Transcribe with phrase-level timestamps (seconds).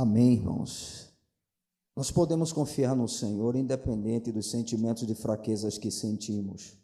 [0.00, 1.12] Amém, irmãos.
[1.96, 6.78] Nós podemos confiar no Senhor, independente dos sentimentos de fraquezas que sentimos.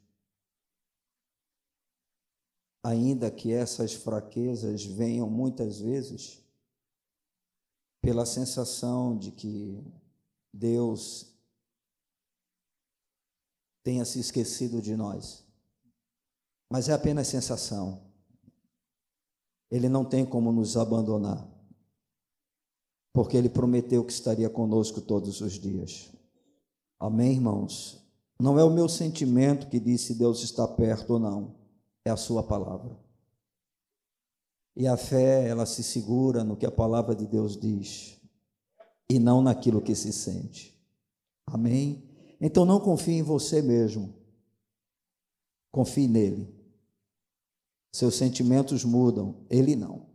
[2.83, 6.43] Ainda que essas fraquezas venham muitas vezes
[8.03, 9.81] pela sensação de que
[10.53, 11.33] Deus
[13.85, 15.45] tenha se esquecido de nós.
[16.69, 18.11] Mas é apenas sensação.
[19.71, 21.54] Ele não tem como nos abandonar
[23.15, 26.11] porque ele prometeu que estaria conosco todos os dias.
[26.99, 28.05] Amém, irmãos?
[28.41, 31.55] Não é o meu sentimento que diz se Deus está perto ou não,
[32.05, 32.99] é a sua palavra.
[34.77, 38.21] E a fé, ela se segura no que a palavra de Deus diz
[39.09, 40.77] e não naquilo que se sente.
[41.47, 42.03] Amém?
[42.41, 44.13] Então não confie em você mesmo.
[45.71, 46.53] Confie nele.
[47.93, 50.14] Seus sentimentos mudam, ele não.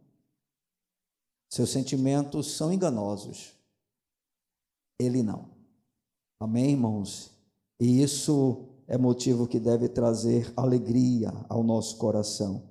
[1.49, 3.53] Seus sentimentos são enganosos.
[4.99, 5.49] Ele não.
[6.39, 7.31] Amém, irmãos?
[7.79, 12.69] E isso é motivo que deve trazer alegria ao nosso coração.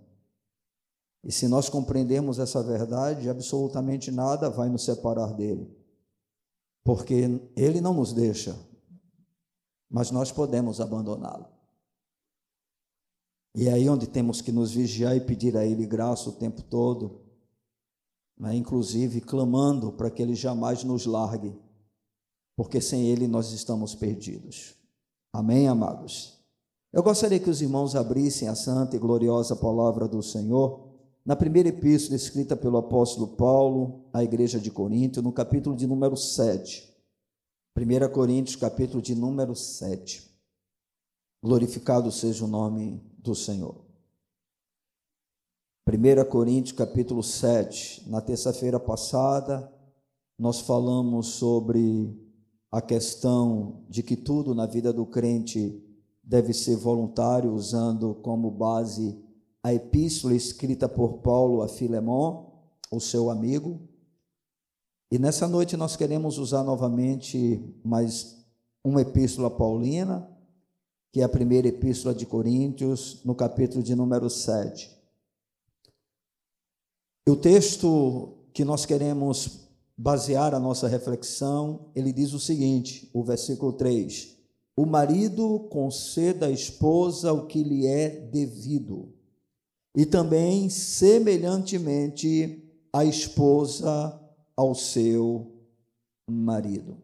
[1.24, 5.68] E se nós compreendermos essa verdade, absolutamente nada vai nos separar dele.
[6.84, 7.14] Porque
[7.56, 8.56] ele não nos deixa,
[9.90, 11.46] mas nós podemos abandoná-lo.
[13.56, 16.62] E é aí onde temos que nos vigiar e pedir a ele graça o tempo
[16.62, 17.27] todo
[18.39, 21.55] né, inclusive clamando para que Ele jamais nos largue,
[22.56, 24.75] porque sem Ele nós estamos perdidos.
[25.33, 26.39] Amém, amados?
[26.92, 30.89] Eu gostaria que os irmãos abrissem a santa e gloriosa palavra do Senhor
[31.25, 36.16] na primeira epístola escrita pelo apóstolo Paulo à igreja de Corinto, no capítulo de número
[36.16, 36.89] 7.
[37.77, 40.27] 1 Coríntios, capítulo de número 7.
[41.42, 43.88] Glorificado seja o nome do Senhor.
[45.89, 49.72] 1 Coríntios capítulo 7, na terça-feira passada,
[50.39, 52.14] nós falamos sobre
[52.70, 55.83] a questão de que tudo na vida do crente
[56.22, 59.19] deve ser voluntário, usando como base
[59.62, 62.44] a epístola escrita por Paulo a Filemon,
[62.91, 63.81] o seu amigo.
[65.10, 68.37] E nessa noite nós queremos usar novamente mais
[68.84, 70.28] uma epístola paulina,
[71.10, 74.97] que é a primeira epístola de Coríntios, no capítulo de número 7.
[77.28, 83.75] O texto que nós queremos basear a nossa reflexão, ele diz o seguinte, o versículo
[83.75, 84.34] 3:
[84.75, 89.12] O marido conceda à esposa o que lhe é devido,
[89.94, 94.19] e também, semelhantemente, a esposa
[94.56, 95.53] ao seu
[96.31, 96.97] marido.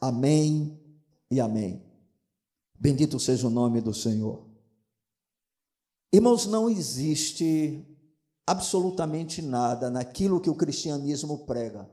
[0.00, 0.76] Amém
[1.30, 1.80] e amém.
[2.74, 4.44] Bendito seja o nome do Senhor.
[6.12, 7.91] Irmãos, não existe
[8.46, 11.88] absolutamente nada naquilo que o cristianismo prega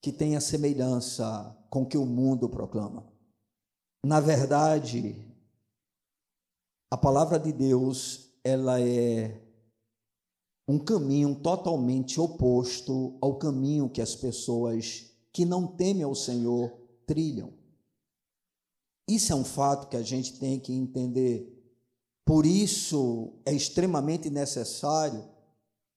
[0.00, 3.06] que tenha semelhança com o que o mundo proclama.
[4.04, 5.16] Na verdade,
[6.90, 9.42] a palavra de Deus, ela é
[10.68, 16.70] um caminho totalmente oposto ao caminho que as pessoas que não temem ao Senhor
[17.06, 17.52] trilham.
[19.08, 21.54] Isso é um fato que a gente tem que entender.
[22.24, 25.24] Por isso é extremamente necessário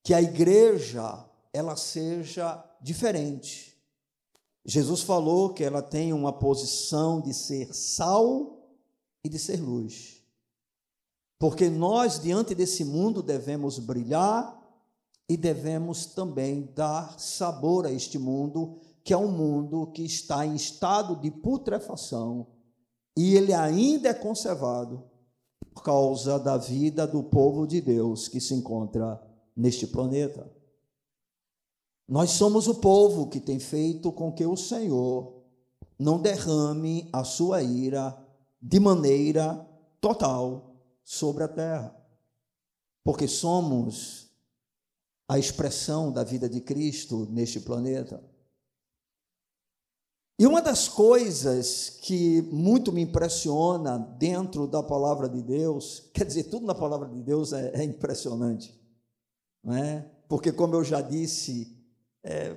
[0.02, 3.76] que a igreja ela seja diferente.
[4.64, 8.60] Jesus falou que ela tem uma posição de ser sal
[9.24, 10.22] e de ser luz.
[11.38, 14.60] Porque nós, diante desse mundo, devemos brilhar
[15.28, 20.54] e devemos também dar sabor a este mundo, que é um mundo que está em
[20.54, 22.46] estado de putrefação
[23.16, 25.04] e ele ainda é conservado
[25.74, 29.20] por causa da vida do povo de Deus que se encontra
[29.56, 30.50] neste planeta.
[32.08, 35.42] Nós somos o povo que tem feito com que o Senhor
[35.98, 38.16] não derrame a sua ira
[38.60, 39.66] de maneira
[40.00, 41.96] total sobre a terra.
[43.04, 44.30] Porque somos
[45.28, 48.22] a expressão da vida de Cristo neste planeta.
[50.38, 56.44] E uma das coisas que muito me impressiona dentro da palavra de Deus, quer dizer,
[56.44, 58.81] tudo na palavra de Deus é, é impressionante
[59.62, 60.06] não é?
[60.32, 61.76] porque, como eu já disse,
[62.24, 62.56] é,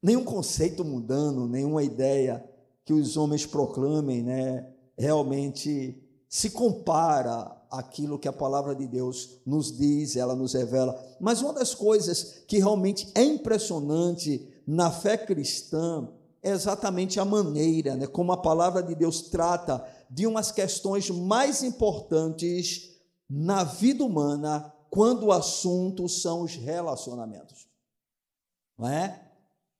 [0.00, 2.48] nenhum conceito mudando, nenhuma ideia
[2.84, 9.76] que os homens proclamem, né, realmente se compara àquilo que a palavra de Deus nos
[9.76, 10.96] diz, ela nos revela.
[11.20, 16.08] Mas uma das coisas que realmente é impressionante na fé cristã
[16.40, 21.64] é exatamente a maneira, né, como a palavra de Deus trata de umas questões mais
[21.64, 22.90] importantes
[23.28, 27.66] na vida humana quando o assunto são os relacionamentos.
[28.78, 29.22] Não é?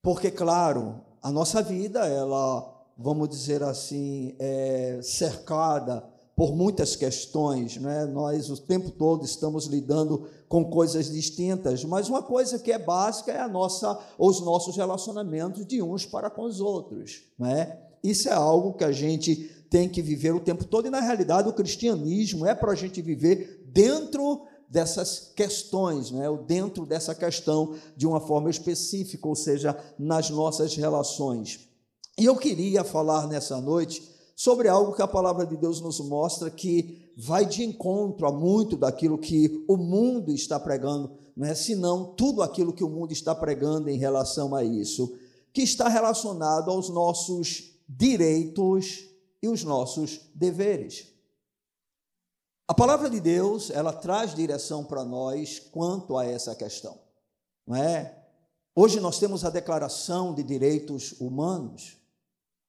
[0.00, 6.02] Porque, claro, a nossa vida, ela, vamos dizer assim, é cercada
[6.34, 8.06] por muitas questões, né?
[8.06, 13.32] nós o tempo todo estamos lidando com coisas distintas, mas uma coisa que é básica
[13.32, 17.24] é a nossa, os nossos relacionamentos de uns para com os outros.
[17.38, 17.78] Né?
[18.02, 19.36] Isso é algo que a gente
[19.68, 23.02] tem que viver o tempo todo, e na realidade o cristianismo é para a gente
[23.02, 26.24] viver dentro dessas questões, né?
[26.46, 31.68] dentro dessa questão de uma forma específica, ou seja, nas nossas relações.
[32.18, 34.02] E eu queria falar nessa noite
[34.34, 38.74] sobre algo que a palavra de Deus nos mostra que vai de encontro a muito
[38.74, 43.34] daquilo que o mundo está pregando, não é senão tudo aquilo que o mundo está
[43.34, 45.14] pregando em relação a isso,
[45.52, 49.04] que está relacionado aos nossos direitos
[49.42, 51.11] e os nossos deveres.
[52.72, 56.98] A palavra de Deus, ela traz direção para nós quanto a essa questão,
[57.66, 58.16] não é?
[58.74, 61.98] Hoje nós temos a Declaração de Direitos Humanos.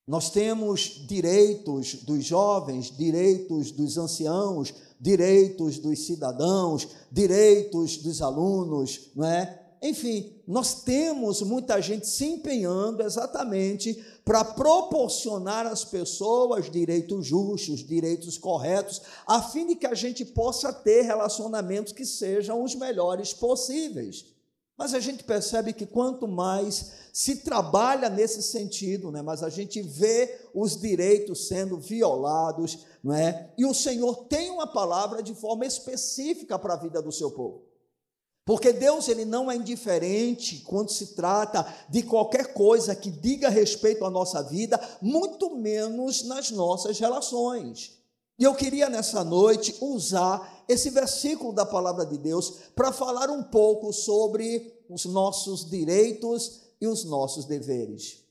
[0.05, 9.25] Nós temos direitos dos jovens, direitos dos anciãos, direitos dos cidadãos, direitos dos alunos, não
[9.25, 9.77] é?
[9.81, 18.37] Enfim, nós temos muita gente se empenhando exatamente para proporcionar às pessoas direitos justos, direitos
[18.37, 24.33] corretos, a fim de que a gente possa ter relacionamentos que sejam os melhores possíveis.
[24.77, 29.81] Mas a gente percebe que quanto mais se trabalha nesse sentido, né, mas a gente
[29.81, 33.53] vê os direitos sendo violados, não é?
[33.55, 37.72] E o Senhor tem uma palavra de forma específica para a vida do seu povo.
[38.45, 44.03] Porque Deus ele não é indiferente quando se trata de qualquer coisa que diga respeito
[44.03, 47.97] à nossa vida, muito menos nas nossas relações.
[48.37, 53.43] E eu queria nessa noite usar esse versículo da palavra de Deus para falar um
[53.43, 58.23] pouco sobre os nossos direitos e os nossos deveres.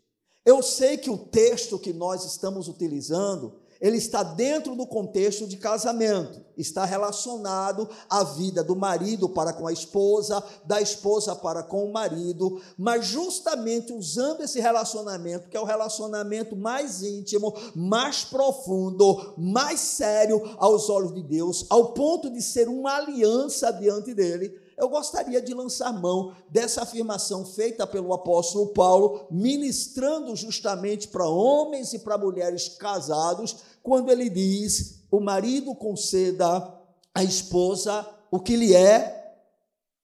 [0.45, 5.57] Eu sei que o texto que nós estamos utilizando ele está dentro do contexto de
[5.57, 11.85] casamento, está relacionado à vida do marido para com a esposa, da esposa para com
[11.85, 19.35] o marido, mas justamente usando esse relacionamento, que é o relacionamento mais íntimo, mais profundo,
[19.37, 24.89] mais sério aos olhos de Deus, ao ponto de ser uma aliança diante dele, eu
[24.89, 32.01] gostaria de lançar mão dessa afirmação feita pelo apóstolo Paulo, ministrando justamente para homens e
[32.01, 36.81] para mulheres casados, quando ele diz: o marido conceda
[37.15, 39.37] à esposa o que lhe é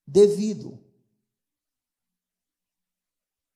[0.07, 0.79] devido.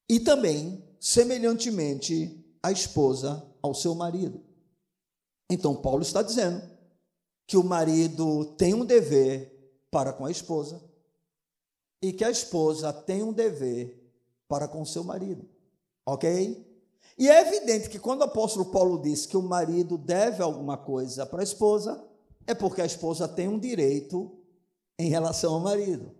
[0.09, 4.43] E também, semelhantemente, a esposa ao seu marido.
[5.49, 6.69] Então, Paulo está dizendo
[7.47, 9.53] que o marido tem um dever
[9.91, 10.92] para com a esposa
[12.03, 14.03] e que a esposa tem um dever
[14.49, 15.49] para com seu marido.
[16.05, 16.67] Ok?
[17.17, 21.25] E é evidente que quando o apóstolo Paulo diz que o marido deve alguma coisa
[21.25, 22.05] para a esposa,
[22.47, 24.31] é porque a esposa tem um direito
[24.99, 26.11] em relação ao marido.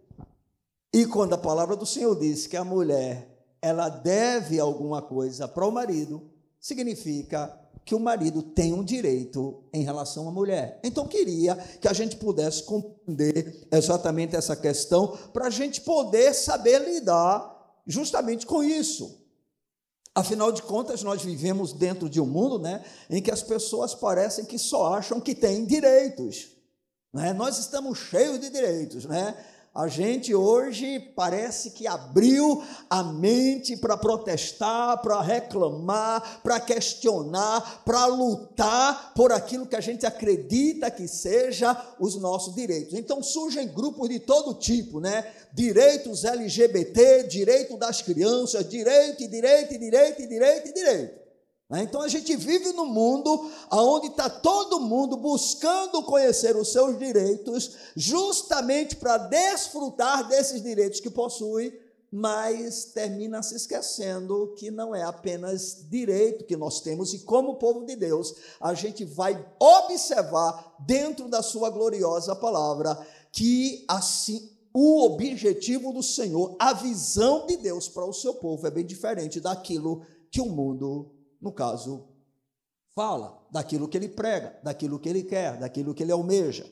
[0.93, 3.29] E quando a palavra do Senhor diz que a mulher
[3.61, 6.31] ela deve alguma coisa para o marido,
[6.61, 10.79] significa que o marido tem um direito em relação à mulher.
[10.85, 16.79] Então, queria que a gente pudesse compreender exatamente essa questão, para a gente poder saber
[16.79, 19.21] lidar justamente com isso.
[20.15, 24.45] Afinal de contas, nós vivemos dentro de um mundo né, em que as pessoas parecem
[24.45, 26.51] que só acham que têm direitos.
[27.13, 27.33] Né?
[27.33, 29.07] Nós estamos cheios de direitos.
[29.07, 29.35] Né?
[29.75, 38.05] A gente hoje parece que abriu a mente para protestar, para reclamar, para questionar, para
[38.05, 42.93] lutar por aquilo que a gente acredita que seja os nossos direitos.
[42.93, 45.33] Então surgem grupos de todo tipo, né?
[45.55, 51.22] Direitos LGBT, direito das crianças, direito, direito, direito, direito, direito.
[51.73, 51.85] Né?
[51.85, 57.75] Então a gente vive num mundo onde está todo mundo buscando conhecer os seus direitos,
[57.97, 61.73] justamente para desfrutar desses direitos que possui,
[62.11, 67.87] mas termina se esquecendo que não é apenas direito que nós temos, e como povo
[67.87, 72.99] de Deus, a gente vai observar dentro da sua gloriosa palavra
[73.33, 78.71] que assim o objetivo do Senhor, a visão de Deus para o seu povo é
[78.71, 81.11] bem diferente daquilo que o mundo
[81.43, 82.05] no caso,
[82.95, 86.65] fala daquilo que ele prega, daquilo que ele quer, daquilo que ele almeja,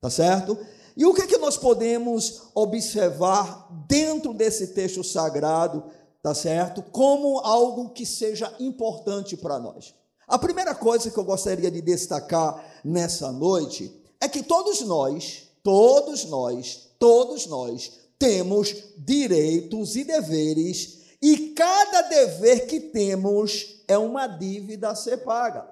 [0.00, 0.58] tá certo?
[0.96, 5.84] E o que é que nós podemos observar dentro desse texto sagrado,
[6.22, 6.82] tá certo?
[6.82, 9.94] Como algo que seja importante para nós.
[10.26, 16.24] A primeira coisa que eu gostaria de destacar nessa noite é que todos nós, todos
[16.24, 24.90] nós, todos nós temos direitos e deveres e cada dever que temos é uma dívida
[24.90, 25.68] a ser paga.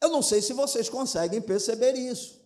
[0.00, 2.40] Eu não sei se vocês conseguem perceber isso,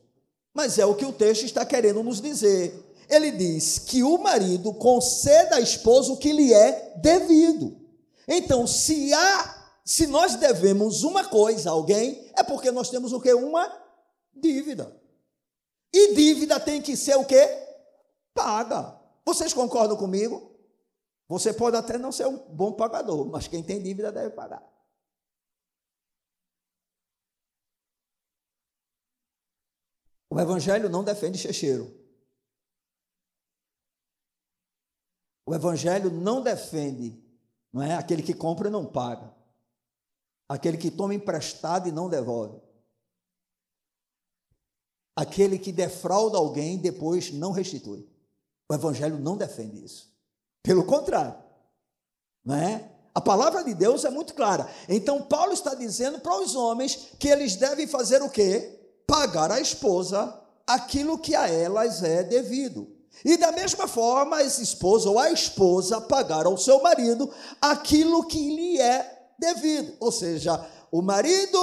[0.55, 2.87] mas é o que o texto está querendo nos dizer.
[3.09, 7.77] Ele diz que o marido conceda à esposa o que lhe é devido.
[8.29, 13.21] Então, se há se nós devemos uma coisa a alguém, é porque nós temos o
[13.21, 13.35] que?
[13.35, 13.69] Uma
[14.33, 14.97] dívida.
[15.93, 17.49] E dívida tem que ser o quê?
[18.33, 18.97] Paga.
[19.25, 20.50] Vocês concordam comigo?
[21.31, 24.69] Você pode até não ser um bom pagador, mas quem tem dívida deve pagar.
[30.29, 31.89] O Evangelho não defende checheiro.
[35.47, 37.23] O Evangelho não defende,
[37.73, 37.95] não é?
[37.95, 39.33] Aquele que compra e não paga.
[40.49, 42.61] Aquele que toma emprestado e não devolve.
[45.15, 48.05] Aquele que defrauda alguém e depois não restitui.
[48.69, 50.10] O Evangelho não defende isso.
[50.63, 51.35] Pelo contrário,
[52.45, 52.91] não é?
[53.15, 54.69] A palavra de Deus é muito clara.
[54.89, 58.79] Então, Paulo está dizendo para os homens que eles devem fazer o quê?
[59.07, 62.89] Pagar à esposa aquilo que a elas é devido.
[63.25, 68.39] E da mesma forma, a esposa ou a esposa pagar ao seu marido aquilo que
[68.39, 69.97] lhe é devido.
[69.99, 71.59] Ou seja, o marido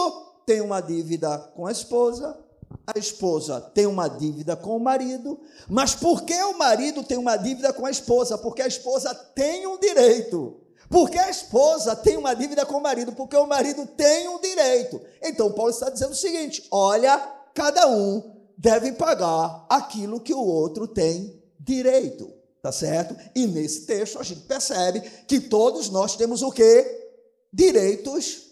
[0.46, 2.38] tem uma dívida com a esposa,
[2.86, 7.36] a esposa tem uma dívida com o marido, mas por que o marido tem uma
[7.38, 8.38] dívida com a esposa?
[8.38, 10.62] Porque a esposa tem um direito.
[10.90, 15.02] Porque a esposa tem uma dívida com o marido, porque o marido tem um direito.
[15.22, 17.18] Então Paulo está dizendo o seguinte: olha,
[17.54, 22.32] cada um deve pagar aquilo que o outro tem direito,
[22.62, 23.16] tá certo?
[23.36, 27.10] E nesse texto a gente percebe que todos nós temos o quê?
[27.52, 28.47] Direitos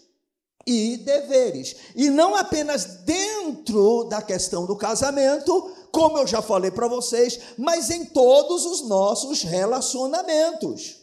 [0.66, 1.76] e deveres.
[1.94, 7.88] E não apenas dentro da questão do casamento, como eu já falei para vocês, mas
[7.88, 10.96] em todos os nossos relacionamentos.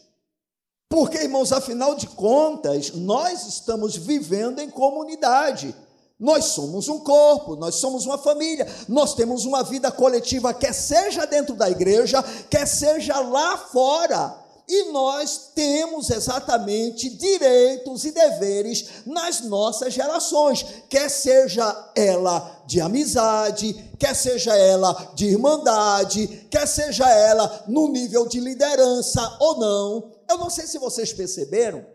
[0.88, 5.74] Porque, irmãos, afinal de contas, nós estamos vivendo em comunidade.
[6.20, 11.26] Nós somos um corpo, nós somos uma família, nós temos uma vida coletiva, quer seja
[11.26, 19.42] dentro da igreja, quer seja lá fora e nós temos exatamente direitos e deveres nas
[19.42, 27.64] nossas relações, quer seja ela de amizade, quer seja ela de irmandade, quer seja ela
[27.68, 30.12] no nível de liderança ou não.
[30.28, 31.86] Eu não sei se vocês perceberam,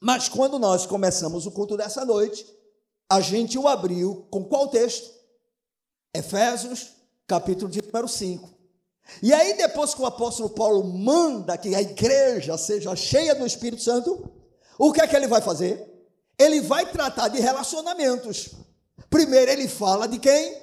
[0.00, 2.46] mas quando nós começamos o culto dessa noite,
[3.10, 5.10] a gente o abriu com qual texto?
[6.14, 6.88] Efésios,
[7.26, 8.59] capítulo de número 5.
[9.22, 13.82] E aí, depois que o apóstolo Paulo manda que a igreja seja cheia do Espírito
[13.82, 14.30] Santo,
[14.78, 15.86] o que é que ele vai fazer?
[16.38, 18.50] Ele vai tratar de relacionamentos.
[19.10, 20.56] Primeiro, ele fala de quem?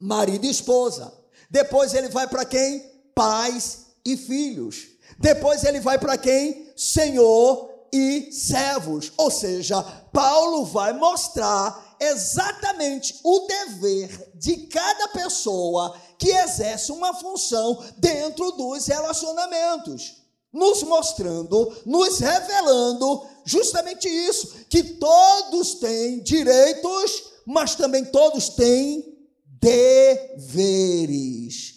[0.00, 1.12] Marido e esposa.
[1.50, 2.80] Depois, ele vai para quem?
[3.14, 4.88] Pais e filhos.
[5.18, 6.72] Depois, ele vai para quem?
[6.76, 9.12] Senhor e servos.
[9.16, 9.80] Ou seja,
[10.12, 18.86] Paulo vai mostrar exatamente o dever de cada pessoa que exerce uma função dentro dos
[18.86, 29.18] relacionamentos, nos mostrando, nos revelando justamente isso, que todos têm direitos, mas também todos têm
[29.60, 31.74] deveres.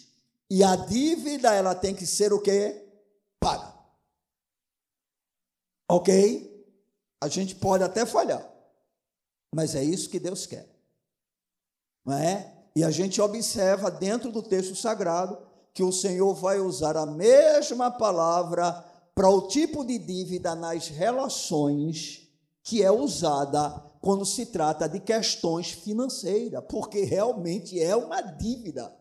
[0.50, 2.86] E a dívida ela tem que ser o quê?
[3.38, 3.74] Paga.
[5.90, 6.48] OK?
[7.20, 8.48] A gente pode até falhar,
[9.54, 10.68] mas é isso que Deus quer.
[12.04, 12.54] Não é?
[12.74, 15.38] E a gente observa dentro do texto sagrado
[15.74, 18.72] que o Senhor vai usar a mesma palavra
[19.14, 22.28] para o tipo de dívida nas relações
[22.62, 28.94] que é usada quando se trata de questões financeiras, porque realmente é uma dívida.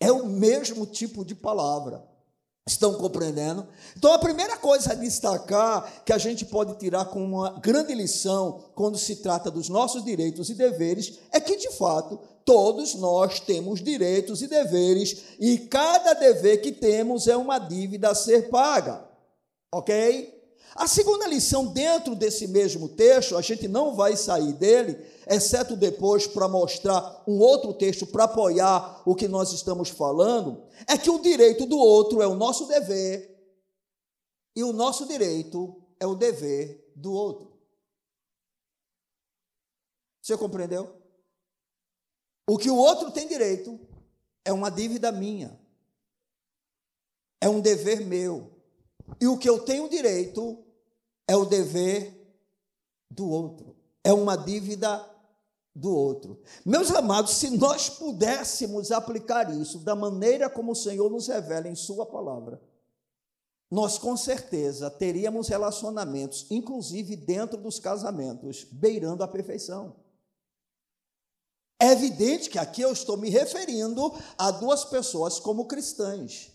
[0.00, 2.04] É o mesmo tipo de palavra.
[2.68, 3.66] Estão compreendendo?
[3.96, 8.62] Então, a primeira coisa a destacar que a gente pode tirar como uma grande lição
[8.74, 13.82] quando se trata dos nossos direitos e deveres é que, de fato, todos nós temos
[13.82, 19.02] direitos e deveres e cada dever que temos é uma dívida a ser paga.
[19.72, 20.37] Ok?
[20.78, 26.24] A segunda lição, dentro desse mesmo texto, a gente não vai sair dele, exceto depois
[26.28, 31.18] para mostrar um outro texto para apoiar o que nós estamos falando, é que o
[31.18, 33.36] direito do outro é o nosso dever
[34.54, 37.58] e o nosso direito é o dever do outro.
[40.22, 40.94] Você compreendeu?
[42.48, 43.80] O que o outro tem direito
[44.44, 45.58] é uma dívida minha,
[47.40, 48.56] é um dever meu.
[49.20, 50.67] E o que eu tenho direito
[51.28, 52.18] é o dever
[53.10, 55.04] do outro, é uma dívida
[55.74, 56.40] do outro.
[56.64, 61.74] Meus amados, se nós pudéssemos aplicar isso da maneira como o Senhor nos revela em
[61.74, 62.60] Sua palavra,
[63.70, 69.94] nós com certeza teríamos relacionamentos, inclusive dentro dos casamentos, beirando a perfeição.
[71.80, 76.50] É evidente que aqui eu estou me referindo a duas pessoas como cristãs.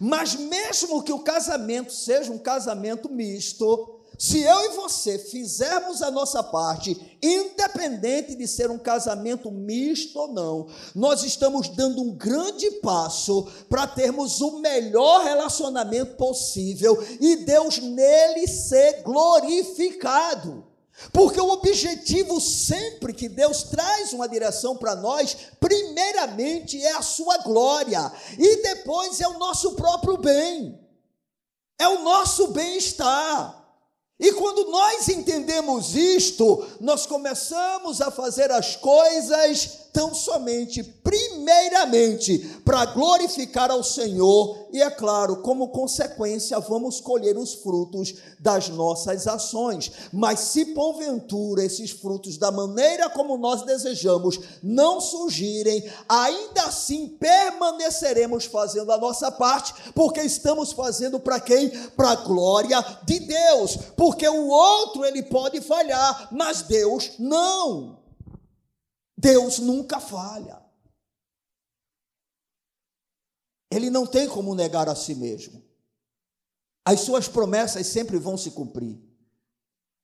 [0.00, 6.10] Mas mesmo que o casamento seja um casamento misto, se eu e você fizermos a
[6.10, 12.68] nossa parte, independente de ser um casamento misto ou não, nós estamos dando um grande
[12.82, 20.66] passo para termos o melhor relacionamento possível e Deus nele ser glorificado.
[21.12, 27.38] Porque o objetivo sempre que Deus traz uma direção para nós, primeiramente é a sua
[27.38, 30.76] glória e depois é o nosso próprio bem.
[31.78, 33.57] É o nosso bem-estar.
[34.20, 42.84] E quando nós entendemos isto, nós começamos a fazer as coisas tão somente, primeiramente, para
[42.86, 49.90] glorificar ao Senhor, e é claro, como consequência, vamos colher os frutos das nossas ações.
[50.12, 58.44] Mas se porventura esses frutos, da maneira como nós desejamos, não surgirem, ainda assim permaneceremos
[58.44, 61.70] fazendo a nossa parte, porque estamos fazendo para quem?
[61.96, 67.97] Para a glória de Deus, porque o outro ele pode falhar, mas Deus não.
[69.18, 70.62] Deus nunca falha.
[73.68, 75.60] Ele não tem como negar a si mesmo.
[76.84, 78.96] As suas promessas sempre vão se cumprir.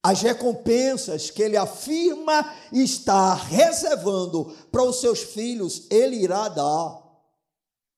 [0.02, 7.02] As recompensas que ele afirma estar reservando para os seus filhos, ele irá dar.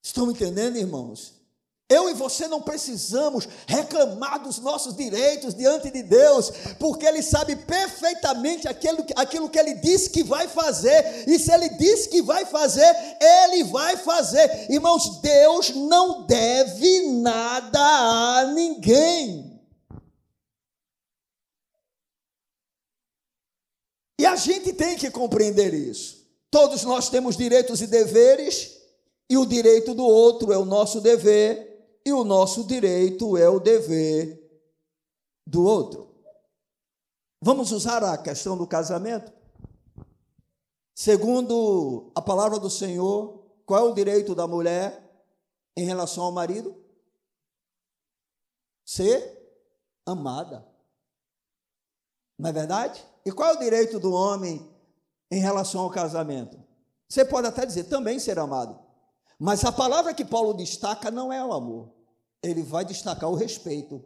[0.03, 1.36] Estão entendendo, irmãos?
[1.89, 6.51] Eu e você não precisamos reclamar dos nossos direitos diante de Deus,
[6.81, 11.69] porque Ele sabe perfeitamente aquilo, aquilo que Ele disse que vai fazer, e se Ele
[11.69, 14.69] disse que vai fazer, Ele vai fazer.
[14.69, 19.57] Irmãos, Deus não deve nada a ninguém.
[24.19, 26.27] E a gente tem que compreender isso.
[26.51, 28.73] Todos nós temos direitos e deveres,
[29.31, 31.66] e o direito do outro é o nosso dever
[32.07, 34.41] e o nosso direito é o dever
[35.45, 36.15] do outro.
[37.43, 39.33] Vamos usar a questão do casamento?
[40.95, 45.05] Segundo a palavra do Senhor, qual é o direito da mulher
[45.77, 46.81] em relação ao marido?
[48.85, 49.37] Ser
[50.07, 50.65] amada.
[52.39, 53.05] Não é verdade?
[53.25, 54.65] E qual é o direito do homem
[55.29, 56.57] em relação ao casamento?
[57.09, 58.79] Você pode até dizer também ser amado.
[59.41, 61.96] Mas a palavra que Paulo destaca não é o amor
[62.43, 64.05] ele vai destacar o respeito.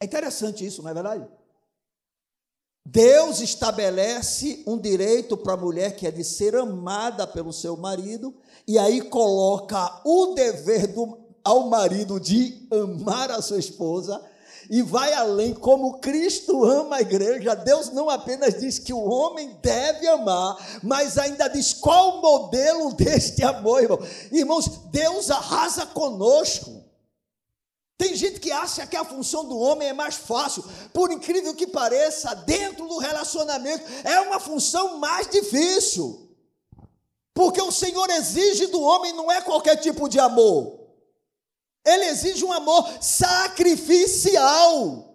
[0.00, 1.28] É interessante isso, não é verdade?
[2.86, 8.34] Deus estabelece um direito para a mulher que é de ser amada pelo seu marido,
[8.68, 14.22] e aí coloca o dever do, ao marido de amar a sua esposa,
[14.70, 17.54] e vai além, como Cristo ama a igreja.
[17.54, 22.92] Deus não apenas diz que o homem deve amar, mas ainda diz qual o modelo
[22.94, 23.98] deste amor, irmão.
[24.32, 26.84] Irmãos, Deus arrasa conosco.
[27.96, 30.64] Tem gente que acha que a função do homem é mais fácil.
[30.92, 36.28] Por incrível que pareça, dentro do relacionamento é uma função mais difícil.
[37.32, 40.83] Porque o Senhor exige do homem não é qualquer tipo de amor.
[41.84, 45.10] Ele exige um amor sacrificial.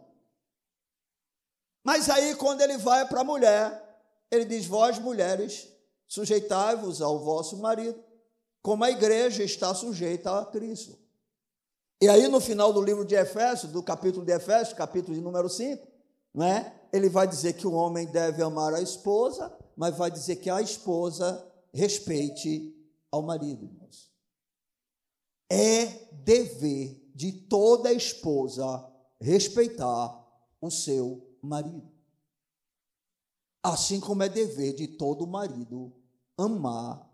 [1.84, 5.68] Mas aí, quando ele vai para a mulher, ele diz: Vós, mulheres,
[6.08, 8.02] sujeitai-vos ao vosso marido,
[8.62, 10.98] como a igreja está sujeita a Cristo.
[12.02, 15.50] E aí, no final do livro de Efésios, do capítulo de Efésios, capítulo de número
[15.50, 15.86] 5,
[16.34, 16.74] não é?
[16.92, 20.62] ele vai dizer que o homem deve amar a esposa, mas vai dizer que a
[20.62, 22.76] esposa respeite
[23.12, 23.66] ao marido.
[23.66, 24.09] Irmãos.
[25.50, 25.86] É
[26.24, 28.86] dever de toda esposa
[29.20, 30.26] respeitar
[30.62, 31.92] o seu marido.
[33.62, 35.94] Assim como é dever de todo marido
[36.38, 37.10] amar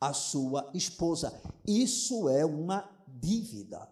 [0.00, 1.32] a sua esposa.
[1.66, 3.90] Isso é uma dívida.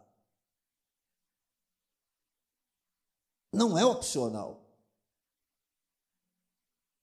[3.53, 4.61] Não é opcional.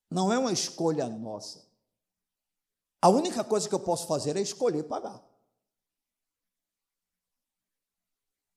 [0.10, 1.66] Não é uma escolha nossa.
[3.02, 5.31] A única coisa que eu posso fazer é escolher pagar.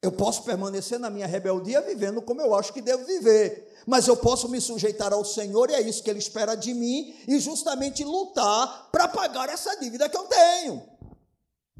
[0.05, 4.14] Eu posso permanecer na minha rebeldia vivendo como eu acho que devo viver, mas eu
[4.14, 8.05] posso me sujeitar ao Senhor e é isso que Ele espera de mim e justamente
[8.05, 10.83] lutar para pagar essa dívida que eu tenho,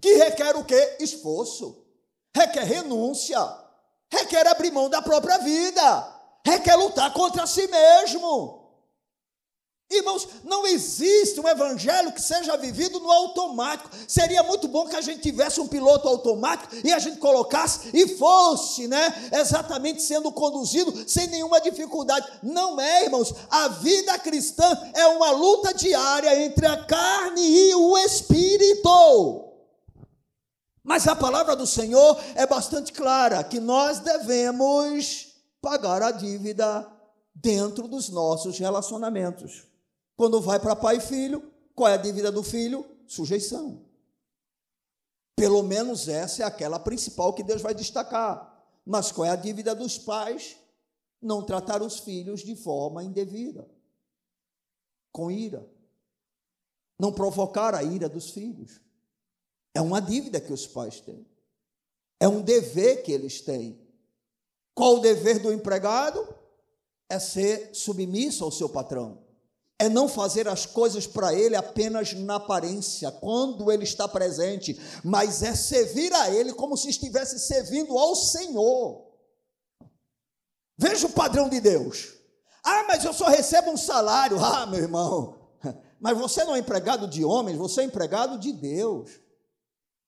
[0.01, 0.97] que requer o quê?
[1.01, 1.85] Esforço,
[2.35, 3.39] requer renúncia,
[4.11, 8.64] requer abrir mão da própria vida, requer lutar contra si mesmo.
[9.97, 13.91] Irmãos, não existe um evangelho que seja vivido no automático.
[14.09, 18.17] Seria muito bom que a gente tivesse um piloto automático e a gente colocasse e
[18.17, 22.27] fosse, né, exatamente sendo conduzido sem nenhuma dificuldade.
[22.43, 23.33] Não é, irmãos.
[23.49, 29.45] A vida cristã é uma luta diária entre a carne e o espírito.
[30.83, 35.29] Mas a palavra do Senhor é bastante clara que nós devemos
[35.63, 36.87] pagar a dívida
[37.35, 39.74] dentro dos nossos relacionamentos.
[40.17, 42.87] Quando vai para pai e filho, qual é a dívida do filho?
[43.07, 43.85] Sujeição.
[45.37, 48.53] Pelo menos essa é aquela principal que Deus vai destacar.
[48.87, 50.57] Mas qual é a dívida dos pais?
[51.21, 53.69] Não tratar os filhos de forma indevida,
[55.11, 55.67] com ira.
[56.99, 58.81] Não provocar a ira dos filhos.
[59.75, 61.27] É uma dívida que os pais têm.
[62.21, 63.81] É um dever que eles têm.
[64.75, 66.29] Qual o dever do empregado?
[67.09, 69.24] É ser submisso ao seu patrão
[69.85, 75.43] é não fazer as coisas para Ele apenas na aparência, quando Ele está presente, mas
[75.43, 79.05] é servir a Ele como se estivesse servindo ao Senhor.
[80.77, 82.15] Veja o padrão de Deus.
[82.65, 84.43] Ah, mas eu só recebo um salário.
[84.43, 85.39] Ah, meu irmão,
[86.01, 89.24] mas você não é empregado de homens, você é empregado de Deus.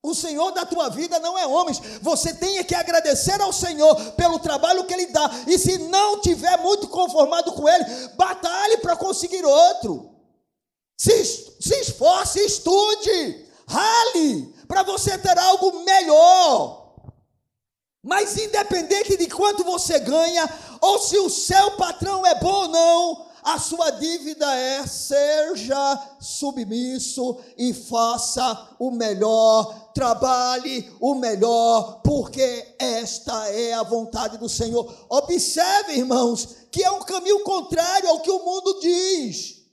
[0.03, 1.81] O Senhor da tua vida não é homens.
[2.01, 5.29] Você tem que agradecer ao Senhor pelo trabalho que Ele dá.
[5.47, 7.85] E se não tiver muito conformado com Ele,
[8.17, 10.15] batalhe para conseguir outro.
[10.97, 16.95] Se, se esforce, estude, rale, para você ter algo melhor.
[18.03, 20.49] Mas independente de quanto você ganha,
[20.81, 27.39] ou se o seu patrão é bom ou não, a sua dívida é: seja submisso
[27.57, 34.93] e faça o melhor, trabalhe o melhor, porque esta é a vontade do Senhor.
[35.09, 39.65] Observe, irmãos, que é um caminho contrário ao que o mundo diz.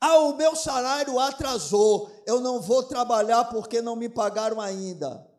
[0.00, 5.30] Ah, o meu salário atrasou, eu não vou trabalhar porque não me pagaram ainda.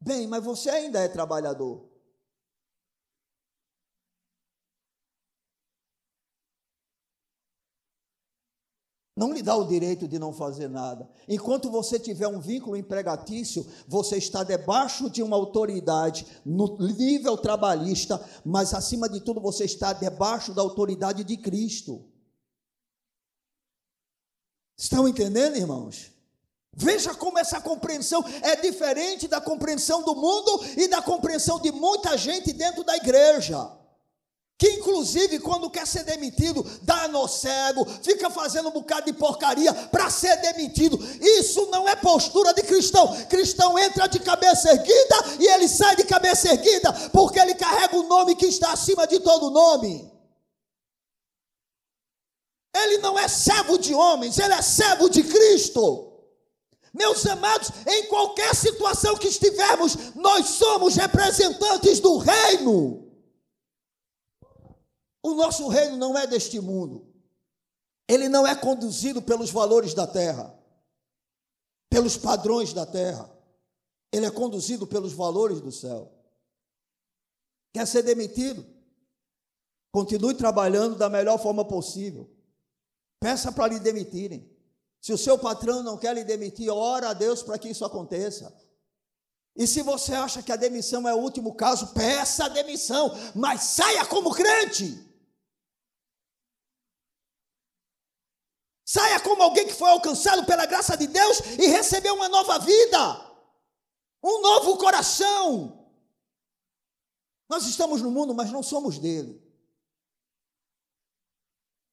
[0.00, 1.91] Bem, mas você ainda é trabalhador.
[9.22, 11.08] Não lhe dá o direito de não fazer nada.
[11.28, 18.20] Enquanto você tiver um vínculo empregatício, você está debaixo de uma autoridade no nível trabalhista,
[18.44, 22.04] mas acima de tudo você está debaixo da autoridade de Cristo.
[24.76, 26.10] Estão entendendo, irmãos?
[26.74, 32.18] Veja como essa compreensão é diferente da compreensão do mundo e da compreensão de muita
[32.18, 33.81] gente dentro da igreja
[34.62, 39.74] que inclusive quando quer ser demitido, dá no cego, fica fazendo um bocado de porcaria
[39.74, 40.96] para ser demitido.
[41.20, 43.08] Isso não é postura de cristão.
[43.26, 48.04] Cristão entra de cabeça erguida e ele sai de cabeça erguida, porque ele carrega o
[48.04, 50.08] nome que está acima de todo nome.
[52.72, 56.08] Ele não é servo de homens, ele é servo de Cristo.
[56.94, 63.01] Meus amados, em qualquer situação que estivermos, nós somos representantes do reino.
[65.22, 67.06] O nosso reino não é deste mundo.
[68.08, 70.52] Ele não é conduzido pelos valores da terra,
[71.88, 73.30] pelos padrões da terra.
[74.10, 76.12] Ele é conduzido pelos valores do céu.
[77.72, 78.66] Quer ser demitido?
[79.92, 82.28] Continue trabalhando da melhor forma possível.
[83.20, 84.50] Peça para lhe demitirem.
[85.00, 88.54] Se o seu patrão não quer lhe demitir, ora a Deus para que isso aconteça.
[89.54, 93.62] E se você acha que a demissão é o último caso, peça a demissão, mas
[93.62, 95.11] saia como crente.
[98.92, 103.32] Saia como alguém que foi alcançado pela graça de Deus e recebeu uma nova vida,
[104.22, 105.88] um novo coração.
[107.48, 109.42] Nós estamos no mundo, mas não somos dele.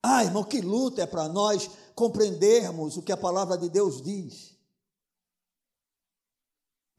[0.04, 4.59] Ah, irmão, que luta é para nós compreendermos o que a palavra de Deus diz.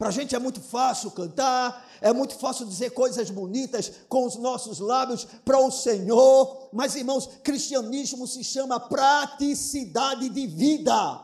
[0.01, 4.35] Para a gente é muito fácil cantar, é muito fácil dizer coisas bonitas com os
[4.37, 11.23] nossos lábios para o Senhor, mas irmãos, cristianismo se chama praticidade de vida.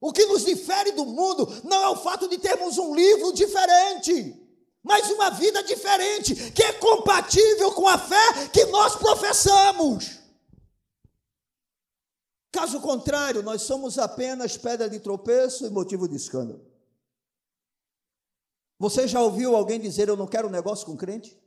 [0.00, 4.34] O que nos difere do mundo não é o fato de termos um livro diferente,
[4.82, 10.18] mas uma vida diferente, que é compatível com a fé que nós professamos.
[12.50, 16.74] Caso contrário, nós somos apenas pedra de tropeço e motivo de escândalo.
[18.78, 21.38] Você já ouviu alguém dizer eu não quero negócio com crente?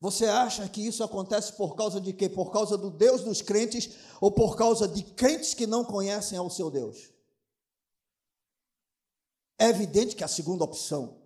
[0.00, 2.28] Você acha que isso acontece por causa de quê?
[2.28, 6.50] Por causa do Deus dos crentes ou por causa de crentes que não conhecem ao
[6.50, 7.12] seu Deus?
[9.58, 11.22] É evidente que a segunda opção.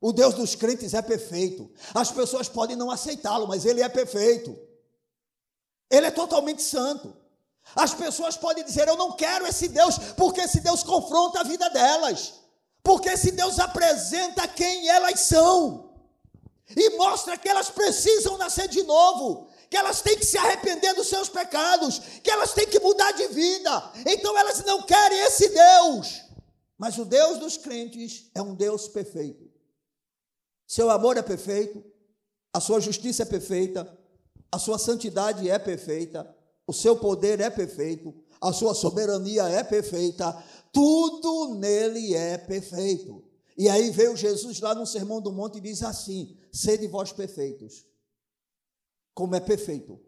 [0.00, 1.68] O Deus dos crentes é perfeito.
[1.92, 4.56] As pessoas podem não aceitá-lo, mas ele é perfeito.
[5.90, 7.12] Ele é totalmente santo.
[7.74, 11.68] As pessoas podem dizer: Eu não quero esse Deus, porque esse Deus confronta a vida
[11.70, 12.34] delas,
[12.82, 15.90] porque esse Deus apresenta quem elas são
[16.76, 21.08] e mostra que elas precisam nascer de novo, que elas têm que se arrepender dos
[21.08, 23.92] seus pecados, que elas têm que mudar de vida.
[24.06, 26.22] Então elas não querem esse Deus.
[26.78, 29.50] Mas o Deus dos crentes é um Deus perfeito.
[30.66, 31.84] Seu amor é perfeito,
[32.52, 33.98] a sua justiça é perfeita,
[34.50, 36.34] a sua santidade é perfeita,
[36.66, 43.24] o seu poder é perfeito, a sua soberania é perfeita, tudo nele é perfeito.
[43.56, 47.86] E aí veio Jesus lá no Sermão do Monte e diz assim: sede vós perfeitos,
[49.14, 50.00] como é perfeito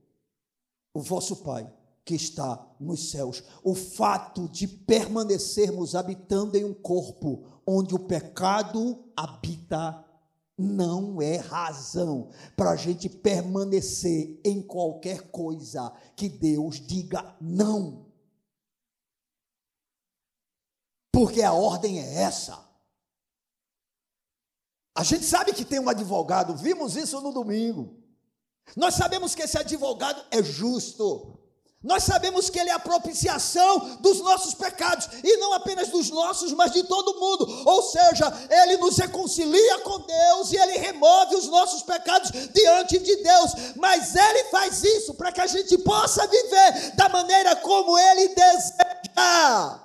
[0.94, 1.70] o vosso Pai
[2.04, 3.42] que está nos céus.
[3.62, 10.04] O fato de permanecermos habitando em um corpo onde o pecado habita
[10.58, 18.11] não é razão para a gente permanecer em qualquer coisa que Deus diga não.
[21.12, 22.58] Porque a ordem é essa.
[24.94, 28.02] A gente sabe que tem um advogado, vimos isso no domingo.
[28.76, 31.38] Nós sabemos que esse advogado é justo.
[31.82, 36.52] Nós sabemos que Ele é a propiciação dos nossos pecados, e não apenas dos nossos,
[36.52, 37.44] mas de todo mundo.
[37.66, 43.16] Ou seja, Ele nos reconcilia com Deus e Ele remove os nossos pecados diante de
[43.16, 43.52] Deus.
[43.76, 49.81] Mas Ele faz isso para que a gente possa viver da maneira como Ele deseja.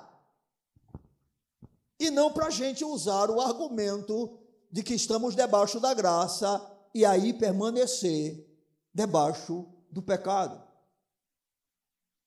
[1.98, 4.38] E não para a gente usar o argumento
[4.70, 6.60] de que estamos debaixo da graça
[6.94, 8.46] e aí permanecer
[8.94, 10.62] debaixo do pecado.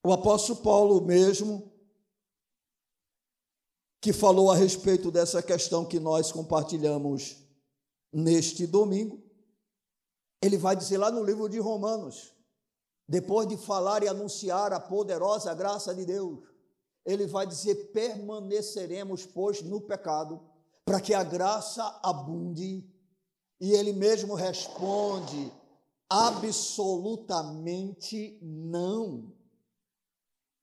[0.03, 1.71] O apóstolo Paulo mesmo,
[4.01, 7.38] que falou a respeito dessa questão que nós compartilhamos
[8.12, 9.23] neste domingo,
[10.41, 12.34] ele vai dizer lá no livro de Romanos,
[13.07, 16.39] depois de falar e anunciar a poderosa graça de Deus,
[17.05, 20.39] ele vai dizer: permaneceremos, pois, no pecado,
[20.85, 22.83] para que a graça abunde.
[23.59, 25.53] E ele mesmo responde:
[26.09, 29.31] absolutamente não.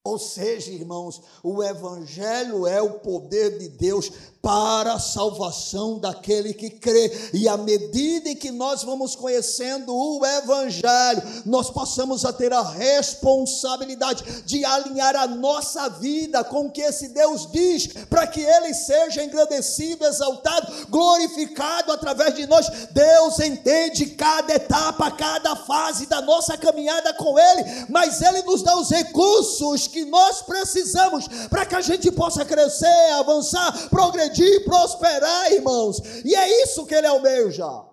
[0.09, 6.71] Ou seja, irmãos, o Evangelho é o poder de Deus para a salvação daquele que
[6.71, 7.31] crê.
[7.35, 12.63] E à medida em que nós vamos conhecendo o Evangelho, nós passamos a ter a
[12.63, 18.73] responsabilidade de alinhar a nossa vida com o que esse Deus diz, para que ele
[18.73, 22.67] seja engrandecido, exaltado, glorificado através de nós.
[22.93, 28.75] Deus entende cada etapa, cada fase da nossa caminhada com Ele, mas Ele nos dá
[28.79, 36.01] os recursos que nós precisamos para que a gente possa crescer, avançar, progredir, prosperar, irmãos.
[36.25, 37.89] E é isso que ele almeja.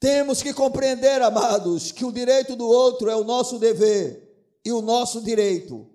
[0.00, 4.22] Temos que compreender, amados, que o direito do outro é o nosso dever
[4.64, 5.88] e o nosso direito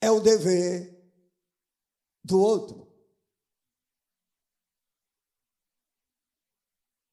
[0.00, 0.96] é o dever
[2.22, 2.86] do outro.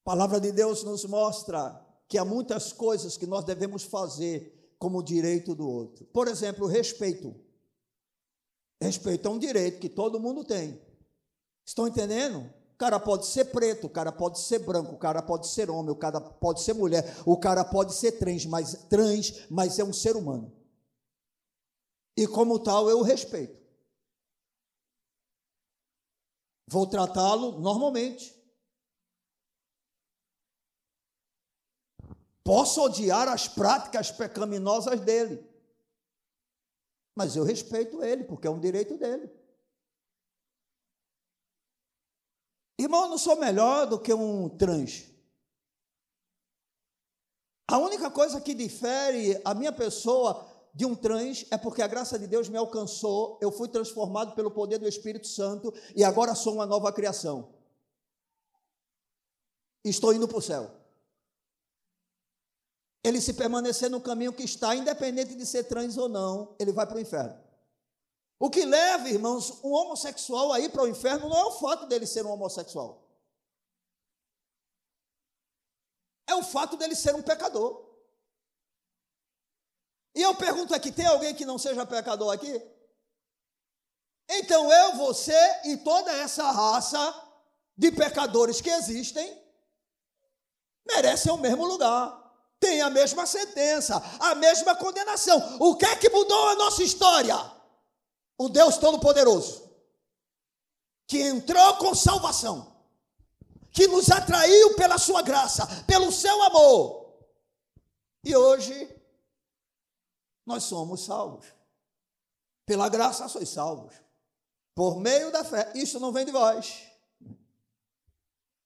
[0.02, 5.02] A palavra de Deus nos mostra que há muitas coisas que nós devemos fazer como
[5.02, 6.04] direito do outro.
[6.06, 7.34] Por exemplo, respeito.
[8.80, 10.80] Respeito é um direito que todo mundo tem.
[11.64, 12.40] Estão entendendo?
[12.74, 15.90] O cara pode ser preto, o cara pode ser branco, o cara pode ser homem,
[15.90, 19.94] o cara pode ser mulher, o cara pode ser trans, mas trans, mas é um
[19.94, 20.52] ser humano.
[22.14, 23.58] E como tal, eu respeito.
[26.68, 28.35] Vou tratá-lo normalmente.
[32.46, 35.44] Posso odiar as práticas pecaminosas dele,
[37.12, 39.28] mas eu respeito ele, porque é um direito dele.
[42.78, 45.06] Irmão, eu não sou melhor do que um trans.
[47.66, 52.16] A única coisa que difere a minha pessoa de um trans é porque a graça
[52.16, 56.54] de Deus me alcançou, eu fui transformado pelo poder do Espírito Santo e agora sou
[56.54, 57.52] uma nova criação.
[59.84, 60.85] Estou indo para o céu
[63.06, 66.84] ele se permanecer no caminho que está, independente de ser trans ou não, ele vai
[66.84, 67.40] para o inferno.
[68.36, 72.04] O que leva, irmãos, um homossexual aí para o inferno não é o fato dele
[72.04, 73.08] ser um homossexual.
[76.26, 77.86] É o fato dele ser um pecador.
[80.12, 82.60] E eu pergunto aqui: tem alguém que não seja pecador aqui?
[84.28, 86.98] Então eu, você e toda essa raça
[87.76, 89.40] de pecadores que existem
[90.84, 92.25] merecem o mesmo lugar
[92.58, 95.58] tem a mesma sentença, a mesma condenação.
[95.60, 97.36] O que é que mudou a nossa história?
[98.38, 99.70] O Deus Todo-Poderoso,
[101.06, 102.74] que entrou com salvação,
[103.70, 107.06] que nos atraiu pela sua graça, pelo seu amor.
[108.24, 108.94] E hoje
[110.44, 111.46] nós somos salvos.
[112.64, 113.94] Pela graça sois salvos.
[114.74, 115.70] Por meio da fé.
[115.74, 116.82] Isso não vem de vós.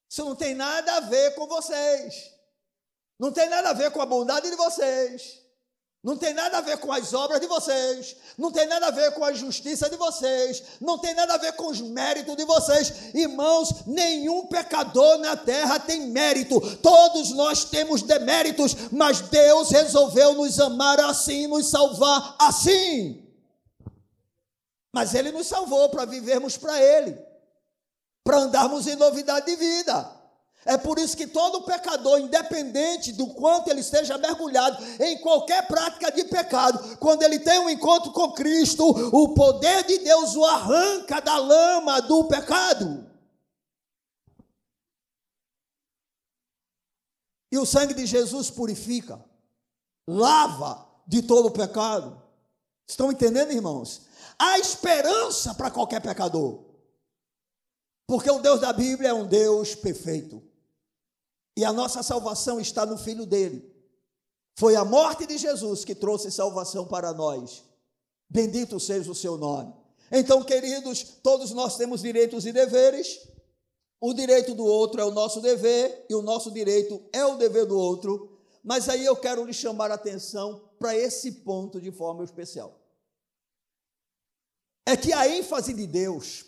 [0.09, 2.35] Isso não tem nada a ver com vocês.
[3.21, 5.39] Não tem nada a ver com a bondade de vocês.
[6.03, 9.13] Não tem nada a ver com as obras de vocês, não tem nada a ver
[9.13, 13.15] com a justiça de vocês, não tem nada a ver com os méritos de vocês.
[13.15, 20.59] Irmãos, nenhum pecador na terra tem mérito, todos nós temos deméritos, mas Deus resolveu nos
[20.59, 23.23] amar assim, nos salvar assim.
[24.91, 27.19] Mas Ele nos salvou para vivermos para Ele,
[28.25, 30.20] para andarmos em novidade de vida.
[30.65, 36.13] É por isso que todo pecador, independente do quanto ele esteja mergulhado em qualquer prática
[36.13, 41.21] de pecado, quando ele tem um encontro com Cristo, o poder de Deus o arranca
[41.21, 43.09] da lama do pecado.
[47.51, 49.25] E o sangue de Jesus purifica,
[50.07, 52.23] lava de todo o pecado.
[52.87, 54.03] Estão entendendo, irmãos?
[54.39, 56.65] Há esperança para qualquer pecador.
[58.07, 60.50] Porque o Deus da Bíblia é um Deus perfeito.
[61.61, 63.71] E a nossa salvação está no Filho dele.
[64.57, 67.63] Foi a morte de Jesus que trouxe salvação para nós.
[68.31, 69.75] Bendito seja o seu nome.
[70.11, 73.29] Então, queridos, todos nós temos direitos e deveres.
[74.01, 77.67] O direito do outro é o nosso dever e o nosso direito é o dever
[77.67, 78.39] do outro.
[78.65, 82.75] Mas aí eu quero lhe chamar a atenção para esse ponto de forma especial.
[84.87, 86.47] É que a ênfase de Deus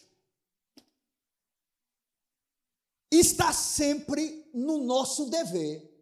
[3.13, 5.93] está sempre no nosso dever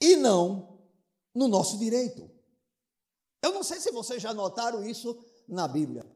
[0.00, 0.82] e não
[1.34, 2.30] no nosso direito.
[3.42, 6.10] Eu não sei se vocês já notaram isso na Bíblia.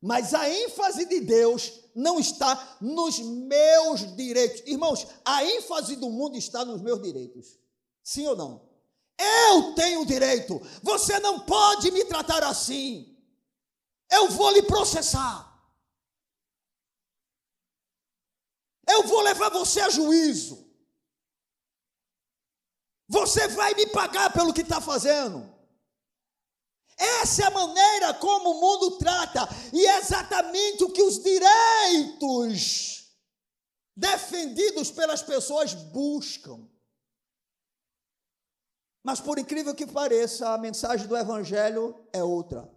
[0.00, 4.60] Mas a ênfase de Deus não está nos meus direitos.
[4.64, 7.58] Irmãos, a ênfase do mundo está nos meus direitos.
[8.04, 8.67] Sim ou não?
[9.18, 10.60] Eu tenho direito.
[10.82, 13.16] Você não pode me tratar assim.
[14.10, 15.46] Eu vou lhe processar.
[18.88, 20.66] Eu vou levar você a juízo.
[23.08, 25.58] Você vai me pagar pelo que está fazendo.
[26.96, 32.98] Essa é a maneira como o mundo trata, e é exatamente o que os direitos
[33.96, 36.68] defendidos pelas pessoas buscam.
[39.08, 42.70] Mas por incrível que pareça, a mensagem do Evangelho é outra.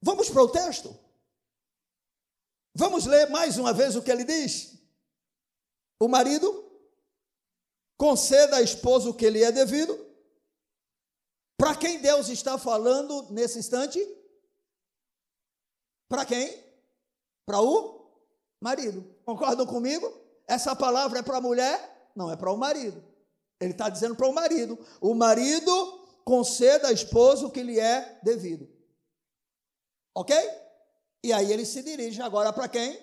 [0.00, 0.96] Vamos para o texto?
[2.72, 4.78] Vamos ler mais uma vez o que ele diz?
[5.98, 6.46] O marido
[7.96, 9.98] conceda à esposa o que lhe é devido.
[11.56, 13.98] Para quem Deus está falando nesse instante?
[16.08, 16.62] Para quem?
[17.44, 18.08] Para o
[18.60, 19.02] marido.
[19.24, 20.06] Concordam comigo?
[20.46, 22.12] Essa palavra é para a mulher?
[22.14, 23.15] Não, é para o marido.
[23.60, 28.20] Ele está dizendo para o marido: o marido conceda à esposa o que lhe é
[28.22, 28.68] devido.
[30.14, 30.34] Ok?
[31.22, 33.00] E aí ele se dirige agora para quem?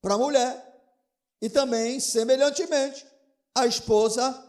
[0.00, 0.64] Para a mulher.
[1.40, 3.06] E também, semelhantemente,
[3.54, 4.44] a esposa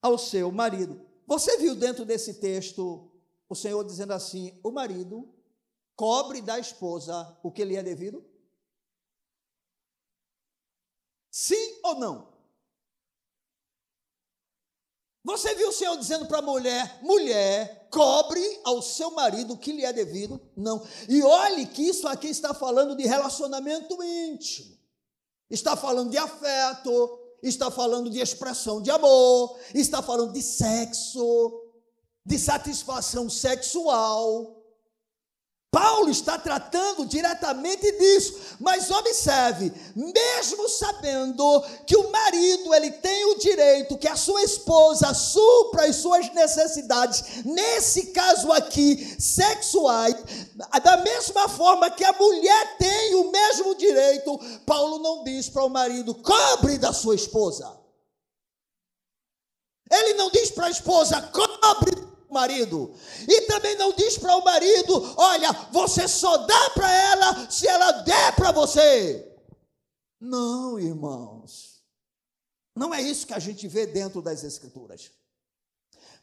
[0.00, 1.04] ao seu marido.
[1.26, 3.10] Você viu dentro desse texto
[3.48, 5.28] o Senhor dizendo assim: o marido
[5.96, 8.24] cobre da esposa o que lhe é devido?
[11.30, 12.29] Sim ou não?
[15.22, 19.72] Você viu o Senhor dizendo para a mulher: mulher, cobre ao seu marido o que
[19.72, 20.40] lhe é devido?
[20.56, 20.82] Não.
[21.08, 24.78] E olhe que isso aqui está falando de relacionamento íntimo,
[25.50, 31.64] está falando de afeto, está falando de expressão de amor, está falando de sexo,
[32.24, 34.59] de satisfação sexual.
[35.70, 43.38] Paulo está tratando diretamente disso, mas observe, mesmo sabendo que o marido ele tem o
[43.38, 50.16] direito que a sua esposa supra as suas necessidades, nesse caso aqui, sexuais,
[50.82, 55.70] da mesma forma que a mulher tem o mesmo direito, Paulo não diz para o
[55.70, 57.78] marido, cobre da sua esposa.
[59.88, 62.94] Ele não diz para a esposa, cobre marido.
[63.28, 67.92] E também não diz para o marido: olha, você só dá para ela se ela
[67.92, 69.26] der para você.
[70.20, 71.80] Não, irmãos.
[72.76, 75.10] Não é isso que a gente vê dentro das Escrituras.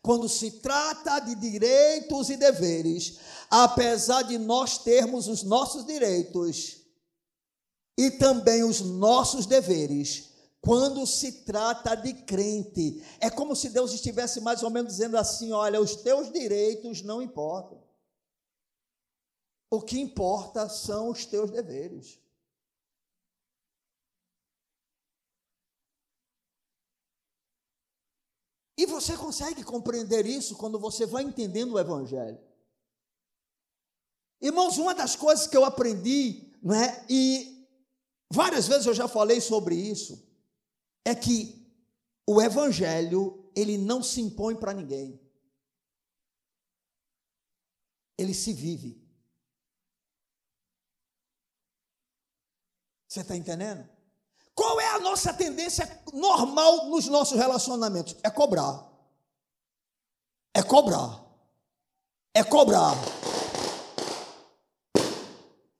[0.01, 6.77] Quando se trata de direitos e deveres, apesar de nós termos os nossos direitos
[7.97, 10.26] e também os nossos deveres,
[10.61, 15.51] quando se trata de crente, é como se Deus estivesse mais ou menos dizendo assim:
[15.51, 17.81] olha, os teus direitos não importam.
[19.69, 22.19] O que importa são os teus deveres.
[28.77, 32.39] E você consegue compreender isso quando você vai entendendo o Evangelho.
[34.39, 37.05] Irmãos, uma das coisas que eu aprendi, não é?
[37.09, 37.67] e
[38.31, 40.26] várias vezes eu já falei sobre isso,
[41.05, 41.57] é que
[42.27, 45.19] o Evangelho, ele não se impõe para ninguém.
[48.17, 49.01] Ele se vive.
[53.07, 53.87] Você está entendendo?
[54.53, 58.15] Qual é a nossa tendência normal nos nossos relacionamentos?
[58.23, 58.85] É cobrar.
[60.53, 61.23] É cobrar.
[62.33, 62.93] É cobrar.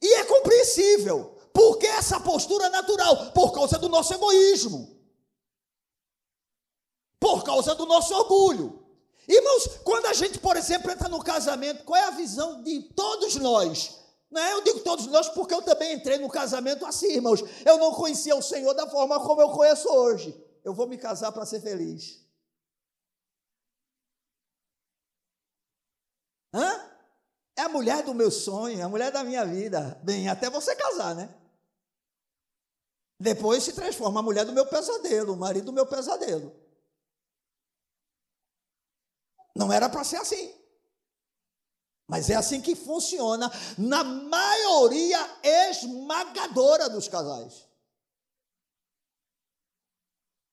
[0.01, 1.36] E é compreensível.
[1.53, 3.32] Por que essa postura natural?
[3.32, 4.97] Por causa do nosso egoísmo.
[7.20, 8.84] Por causa do nosso orgulho.
[9.28, 13.36] Irmãos, quando a gente, por exemplo, entra no casamento, qual é a visão de todos
[13.36, 13.99] nós?
[14.30, 14.53] Não é?
[14.53, 17.41] Eu digo todos nós porque eu também entrei no casamento assim, irmãos.
[17.65, 20.36] Eu não conhecia o Senhor da forma como eu conheço hoje.
[20.63, 22.26] Eu vou me casar para ser feliz.
[26.53, 26.88] Hã?
[27.55, 29.99] É a mulher do meu sonho, é a mulher da minha vida.
[30.03, 31.34] Bem, até você casar, né?
[33.20, 36.55] Depois se transforma a mulher do meu pesadelo, o marido do meu pesadelo.
[39.58, 40.53] Não era para ser assim.
[42.08, 47.66] Mas é assim que funciona na maioria esmagadora dos casais.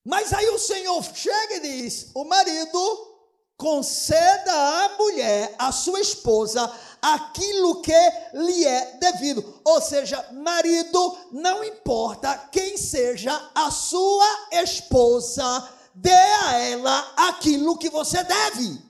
[0.05, 3.15] Mas aí o Senhor chega e diz: o marido
[3.59, 9.61] conceda à mulher, à sua esposa, aquilo que lhe é devido.
[9.65, 17.91] Ou seja, marido, não importa quem seja a sua esposa, dê a ela aquilo que
[17.91, 18.84] você deve.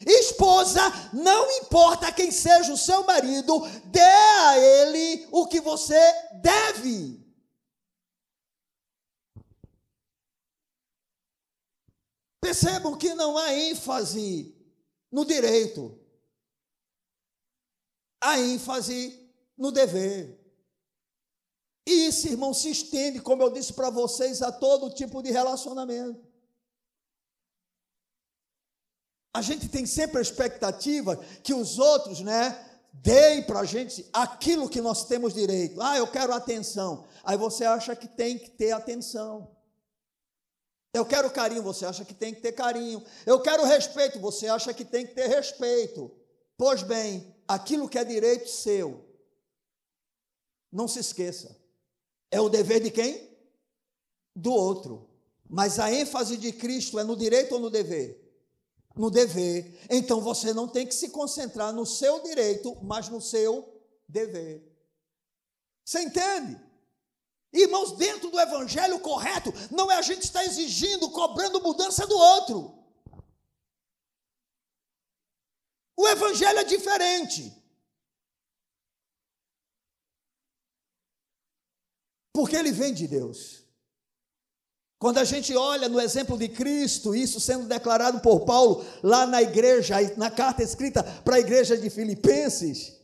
[0.00, 0.80] Esposa,
[1.12, 5.98] não importa quem seja o seu marido, dê a ele o que você
[6.42, 7.24] deve.
[12.40, 14.54] Percebam que não há ênfase
[15.10, 15.98] no direito,
[18.20, 20.38] há ênfase no dever.
[21.88, 26.35] E isso, irmão, se estende, como eu disse para vocês, a todo tipo de relacionamento.
[29.36, 32.58] A gente tem sempre a expectativa que os outros, né,
[32.90, 35.78] deem para a gente aquilo que nós temos direito.
[35.82, 37.04] Ah, eu quero atenção.
[37.22, 39.54] Aí você acha que tem que ter atenção.
[40.90, 43.04] Eu quero carinho, você acha que tem que ter carinho.
[43.26, 46.10] Eu quero respeito, você acha que tem que ter respeito.
[46.56, 49.04] Pois bem, aquilo que é direito seu,
[50.72, 51.54] não se esqueça,
[52.30, 53.36] é o dever de quem?
[54.34, 55.10] Do outro.
[55.46, 58.25] Mas a ênfase de Cristo é no direito ou no dever?
[58.96, 59.78] No dever.
[59.90, 64.64] Então você não tem que se concentrar no seu direito, mas no seu dever.
[65.84, 66.60] Você entende?
[67.52, 72.76] Irmãos, dentro do evangelho correto, não é a gente estar exigindo, cobrando mudança do outro.
[75.96, 77.52] O evangelho é diferente.
[82.32, 83.65] Porque ele vem de Deus.
[85.06, 89.40] Quando a gente olha no exemplo de Cristo, isso sendo declarado por Paulo lá na
[89.40, 92.98] igreja, na carta escrita para a igreja de Filipenses,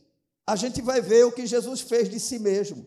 [0.45, 2.85] a gente vai ver o que Jesus fez de si mesmo.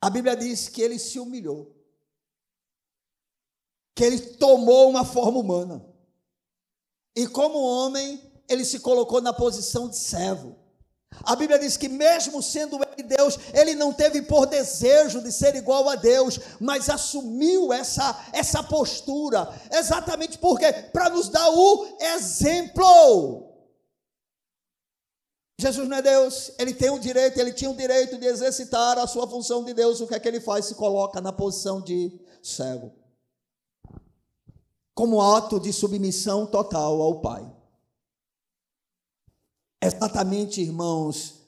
[0.00, 1.74] A Bíblia diz que ele se humilhou,
[3.92, 5.84] que ele tomou uma forma humana,
[7.16, 10.56] e como homem, ele se colocou na posição de servo.
[11.24, 15.54] A Bíblia diz que, mesmo sendo ele Deus, ele não teve por desejo de ser
[15.56, 23.48] igual a Deus, mas assumiu essa, essa postura, exatamente porque para nos dar o exemplo.
[25.58, 29.06] Jesus não é Deus, ele tem o direito, ele tinha o direito de exercitar a
[29.06, 30.00] sua função de Deus.
[30.00, 30.66] O que é que ele faz?
[30.66, 32.92] Se coloca na posição de cego,
[34.94, 37.46] como ato de submissão total ao Pai.
[39.82, 41.39] Exatamente, irmãos,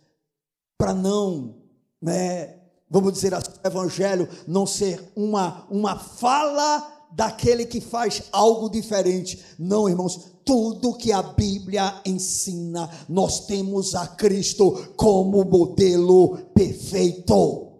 [0.83, 1.62] para não,
[2.01, 2.59] né,
[2.91, 9.41] vamos dizer assim, o evangelho não ser uma, uma fala daquele que faz algo diferente.
[9.61, 17.78] Não, irmãos, tudo que a Bíblia ensina, nós temos a Cristo como modelo perfeito.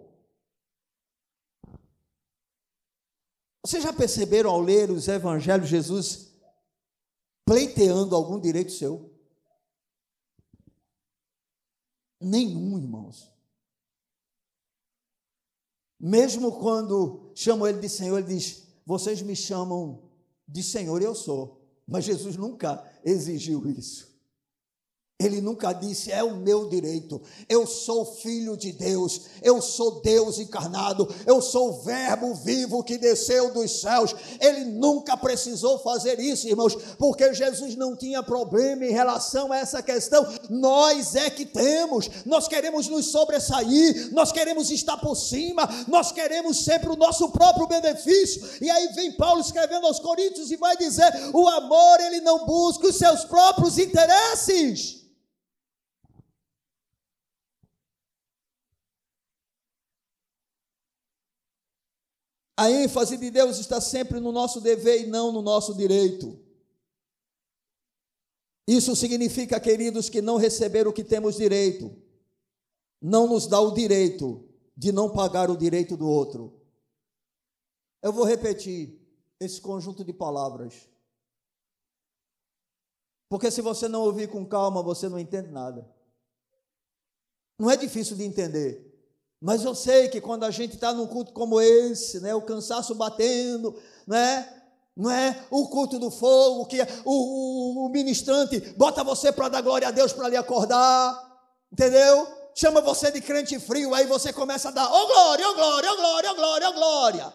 [3.66, 6.32] Vocês já perceberam ao ler os evangelhos Jesus
[7.44, 9.11] pleiteando algum direito seu?
[12.22, 13.30] Nenhum, irmãos.
[15.98, 20.02] Mesmo quando chamam ele de Senhor, ele diz: Vocês me chamam
[20.46, 21.60] de Senhor eu sou.
[21.86, 24.11] Mas Jesus nunca exigiu isso.
[25.22, 30.38] Ele nunca disse, é o meu direito, eu sou filho de Deus, eu sou Deus
[30.38, 34.14] encarnado, eu sou o Verbo vivo que desceu dos céus.
[34.40, 39.82] Ele nunca precisou fazer isso, irmãos, porque Jesus não tinha problema em relação a essa
[39.82, 40.26] questão.
[40.48, 46.64] Nós é que temos, nós queremos nos sobressair, nós queremos estar por cima, nós queremos
[46.64, 48.42] sempre o nosso próprio benefício.
[48.60, 52.88] E aí vem Paulo escrevendo aos Coríntios e vai dizer: o amor, ele não busca
[52.88, 55.02] os seus próprios interesses.
[62.62, 66.38] A ênfase de Deus está sempre no nosso dever e não no nosso direito.
[68.68, 71.92] Isso significa, queridos, que não receber o que temos direito
[73.00, 76.62] não nos dá o direito de não pagar o direito do outro.
[78.00, 78.96] Eu vou repetir
[79.40, 80.88] esse conjunto de palavras.
[83.28, 85.92] Porque se você não ouvir com calma, você não entende nada.
[87.58, 88.91] Não é difícil de entender.
[89.43, 92.95] Mas eu sei que quando a gente está num culto como esse, né, o cansaço
[92.95, 93.76] batendo,
[94.07, 94.49] né,
[94.97, 99.61] não é o culto do fogo, que o, o, o ministrante bota você para dar
[99.61, 101.20] glória a Deus para lhe acordar,
[101.72, 102.28] entendeu?
[102.55, 105.55] Chama você de crente frio, aí você começa a dar, ô oh, glória, ô oh,
[105.55, 107.32] glória, ô oh, glória, ô glória, ô glória,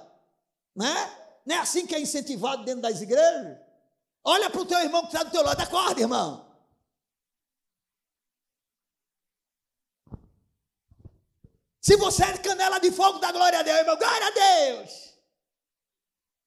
[0.78, 1.12] né?
[1.46, 3.58] Não é assim que é incentivado dentro das igrejas?
[4.24, 6.47] Olha para o teu irmão que está do teu lado, acorda, irmão.
[11.88, 13.96] Se você é canela de fogo, dá glória a Deus, irmão.
[13.96, 15.14] Glória a Deus.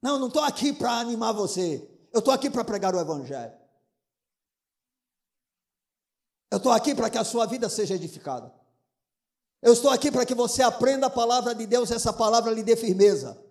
[0.02, 1.88] Não, não estou aqui para animar você.
[2.12, 3.54] Eu estou aqui para pregar o Evangelho.
[6.50, 8.52] Eu estou aqui para que a sua vida seja edificada.
[9.62, 12.76] Eu estou aqui para que você aprenda a palavra de Deus, essa palavra lhe dê
[12.76, 13.42] firmeza.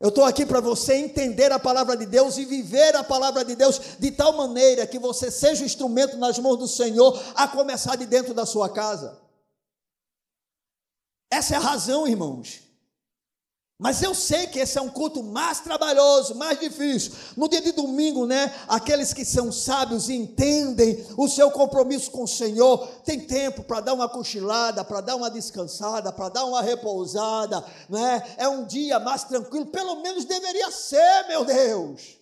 [0.00, 3.54] Eu estou aqui para você entender a palavra de Deus e viver a palavra de
[3.54, 7.96] Deus de tal maneira que você seja o instrumento nas mãos do Senhor, a começar
[7.96, 9.25] de dentro da sua casa.
[11.30, 12.66] Essa é a razão, irmãos.
[13.78, 17.12] Mas eu sei que esse é um culto mais trabalhoso, mais difícil.
[17.36, 18.54] No dia de domingo, né?
[18.66, 23.82] Aqueles que são sábios e entendem o seu compromisso com o Senhor, tem tempo para
[23.82, 28.22] dar uma cochilada, para dar uma descansada, para dar uma repousada, né?
[28.38, 32.16] É um dia mais tranquilo, pelo menos deveria ser, meu Deus.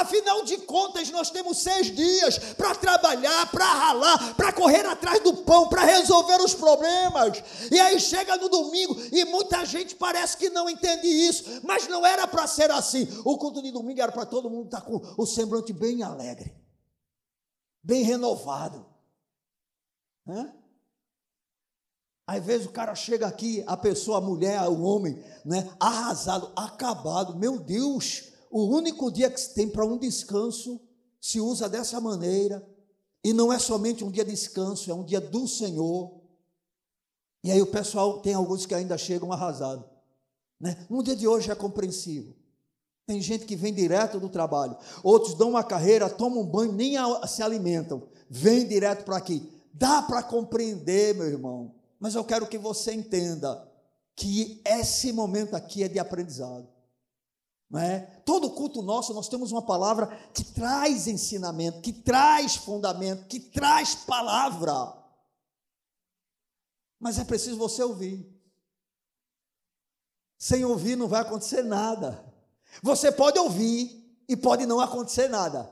[0.00, 5.34] Afinal de contas, nós temos seis dias para trabalhar, para ralar, para correr atrás do
[5.38, 7.42] pão, para resolver os problemas.
[7.70, 12.06] E aí chega no domingo e muita gente parece que não entende isso, mas não
[12.06, 13.08] era para ser assim.
[13.24, 16.54] O culto de domingo era para todo mundo estar com o semblante bem alegre,
[17.82, 18.86] bem renovado.
[20.26, 20.52] Hã?
[22.28, 27.38] Às vezes o cara chega aqui, a pessoa, a mulher, o homem, né, arrasado, acabado.
[27.38, 30.80] Meu Deus, o único dia que se tem para um descanso
[31.20, 32.66] se usa dessa maneira,
[33.22, 36.20] e não é somente um dia de descanso, é um dia do Senhor.
[37.42, 39.84] E aí o pessoal tem alguns que ainda chegam arrasados.
[40.60, 40.86] Né?
[40.88, 42.34] No dia de hoje é compreensível.
[43.06, 46.94] Tem gente que vem direto do trabalho, outros dão uma carreira, tomam um banho, nem
[47.26, 49.50] se alimentam, vem direto para aqui.
[49.72, 53.66] Dá para compreender, meu irmão, mas eu quero que você entenda
[54.14, 56.68] que esse momento aqui é de aprendizado.
[57.76, 58.00] É?
[58.24, 63.94] Todo culto nosso, nós temos uma palavra que traz ensinamento, que traz fundamento, que traz
[63.94, 64.96] palavra.
[66.98, 68.26] Mas é preciso você ouvir.
[70.38, 72.24] Sem ouvir não vai acontecer nada.
[72.82, 75.70] Você pode ouvir e pode não acontecer nada.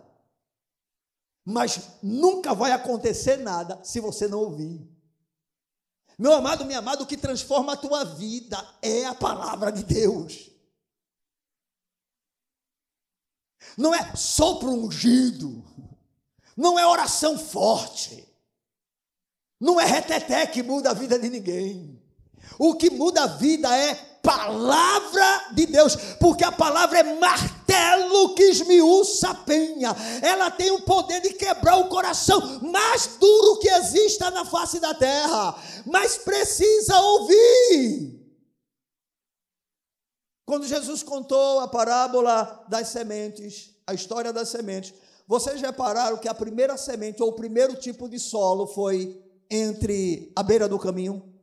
[1.45, 4.87] Mas nunca vai acontecer nada se você não ouvir.
[6.19, 10.51] Meu amado, minha amada, o que transforma a tua vida é a palavra de Deus.
[13.77, 15.63] Não é sopro ungido,
[16.57, 18.27] não é oração forte,
[19.61, 22.01] não é reteté que muda a vida de ninguém.
[22.59, 28.43] O que muda a vida é palavra de Deus, porque a palavra é martelo que
[28.43, 29.95] esmiuça a penha.
[30.21, 34.95] Ela tem o poder de quebrar o coração mais duro que exista na face da
[34.95, 35.55] terra,
[35.85, 38.26] mas precisa ouvir.
[40.47, 44.95] Quando Jesus contou a parábola das sementes, a história das sementes,
[45.27, 49.21] vocês repararam que a primeira semente, ou o primeiro tipo de solo, foi
[49.51, 51.35] entre a beira do caminho?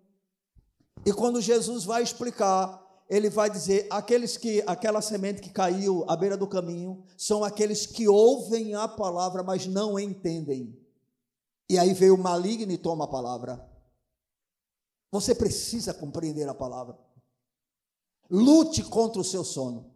[1.05, 6.15] E quando Jesus vai explicar, ele vai dizer: aqueles que, aquela semente que caiu à
[6.15, 10.79] beira do caminho, são aqueles que ouvem a palavra, mas não entendem.
[11.69, 13.69] E aí veio o maligno e toma a palavra.
[15.11, 16.97] Você precisa compreender a palavra.
[18.35, 19.93] Lute contra o seu sono.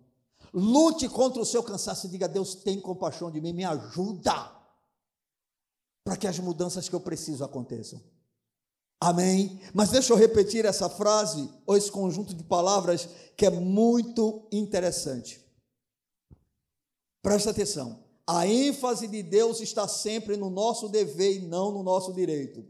[0.53, 4.55] Lute contra o seu cansaço e diga: Deus tem compaixão de mim, me ajuda.
[6.03, 7.99] para que as mudanças que eu preciso aconteçam.
[9.01, 9.59] Amém?
[9.73, 15.41] Mas deixa eu repetir essa frase, ou esse conjunto de palavras, que é muito interessante.
[17.21, 18.03] Presta atenção.
[18.25, 22.65] A ênfase de Deus está sempre no nosso dever e não no nosso direito.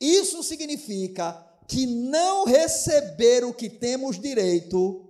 [0.00, 5.08] Isso significa que não receber o que temos direito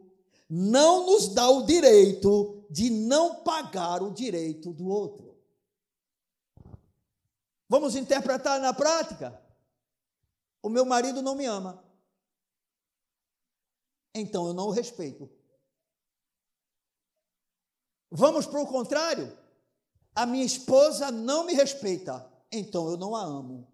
[0.49, 5.35] não nos dá o direito de não pagar o direito do outro.
[7.69, 9.43] Vamos interpretar na prática?
[10.63, 11.83] O meu marido não me ama.
[14.15, 15.31] Então eu não o respeito.
[18.11, 19.35] Vamos para o contrário.
[20.15, 22.31] A minha esposa não me respeita.
[22.53, 23.72] Então eu não a amo.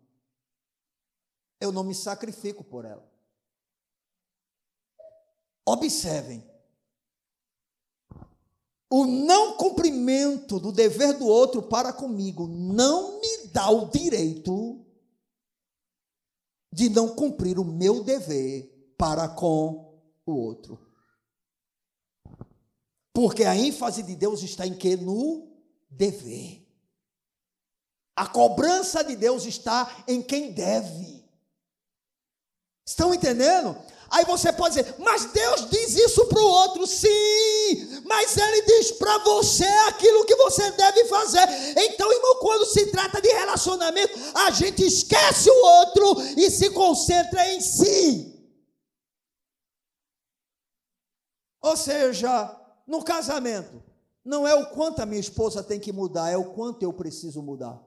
[1.61, 3.09] Eu não me sacrifico por ela.
[5.67, 6.43] Observem.
[8.91, 14.85] O não cumprimento do dever do outro para comigo não me dá o direito
[16.73, 20.79] de não cumprir o meu dever para com o outro.
[23.13, 24.97] Porque a ênfase de Deus está em que?
[24.97, 25.51] No
[25.91, 26.67] dever.
[28.15, 31.18] A cobrança de Deus está em quem deve.
[32.89, 33.77] Estão entendendo?
[34.09, 38.93] Aí você pode dizer, mas Deus diz isso para o outro, sim, mas Ele diz
[38.93, 41.47] para você aquilo que você deve fazer.
[41.77, 47.47] Então, irmão, quando se trata de relacionamento, a gente esquece o outro e se concentra
[47.53, 48.35] em si.
[51.61, 53.83] Ou seja, no casamento,
[54.25, 57.43] não é o quanto a minha esposa tem que mudar, é o quanto eu preciso
[57.43, 57.87] mudar.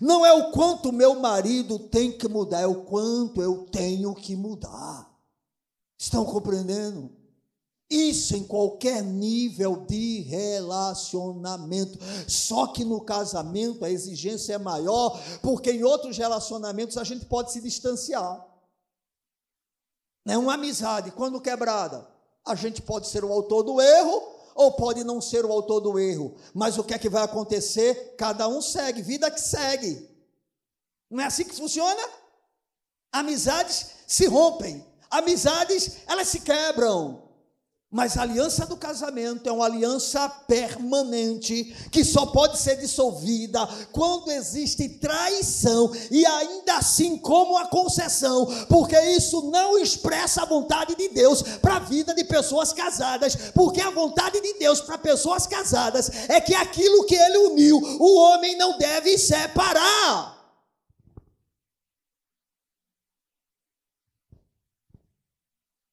[0.00, 4.36] Não é o quanto meu marido tem que mudar, é o quanto eu tenho que
[4.36, 5.08] mudar.
[5.98, 7.10] Estão compreendendo?
[7.90, 11.98] Isso em qualquer nível de relacionamento.
[12.28, 17.50] Só que no casamento a exigência é maior, porque em outros relacionamentos a gente pode
[17.50, 18.46] se distanciar.
[20.26, 22.06] É uma amizade, quando quebrada,
[22.44, 26.00] a gente pode ser o autor do erro, ou pode não ser o autor do
[26.00, 26.34] erro.
[26.52, 28.16] Mas o que é que vai acontecer?
[28.18, 30.10] Cada um segue, vida que segue.
[31.08, 32.02] Não é assim que funciona?
[33.12, 37.27] Amizades se rompem, amizades elas se quebram.
[37.90, 44.30] Mas a aliança do casamento é uma aliança permanente que só pode ser dissolvida quando
[44.30, 51.08] existe traição e ainda assim como a concessão, porque isso não expressa a vontade de
[51.08, 56.10] Deus para a vida de pessoas casadas, porque a vontade de Deus para pessoas casadas
[56.28, 60.37] é que aquilo que ele uniu, o homem não deve separar.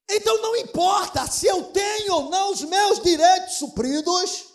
[0.10, 4.54] Então não importa se eu tenho ou não os meus direitos supridos,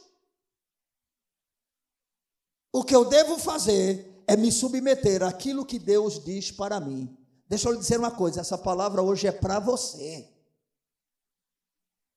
[2.72, 7.16] o que eu devo fazer é me submeter àquilo que Deus diz para mim.
[7.48, 10.28] Deixa eu lhe dizer uma coisa: essa palavra hoje é para você.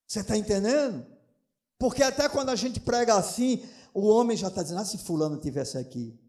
[0.08, 1.06] Você está entendendo?
[1.80, 5.40] Porque até quando a gente prega assim, o homem já está dizendo: ah, se Fulano
[5.40, 6.20] tivesse aqui.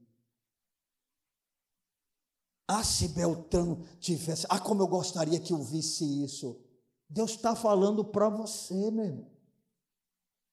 [2.66, 4.46] Ah, se Beltrano tivesse.
[4.48, 6.63] Ah, como eu gostaria que eu visse isso.
[7.14, 9.30] Deus está falando para você, meu irmão.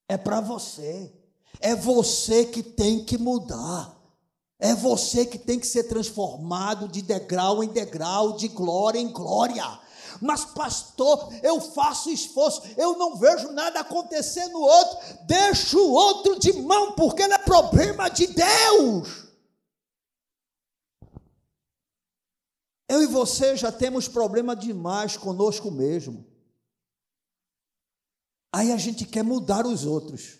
[0.07, 1.11] É para você.
[1.59, 3.99] É você que tem que mudar.
[4.59, 9.63] É você que tem que ser transformado de degrau em degrau, de glória em glória.
[10.21, 16.39] Mas, pastor, eu faço esforço, eu não vejo nada acontecer no outro, deixa o outro
[16.39, 19.25] de mão, porque não é problema de Deus.
[22.87, 26.29] Eu e você já temos problema demais conosco mesmo.
[28.53, 30.39] Aí a gente quer mudar os outros.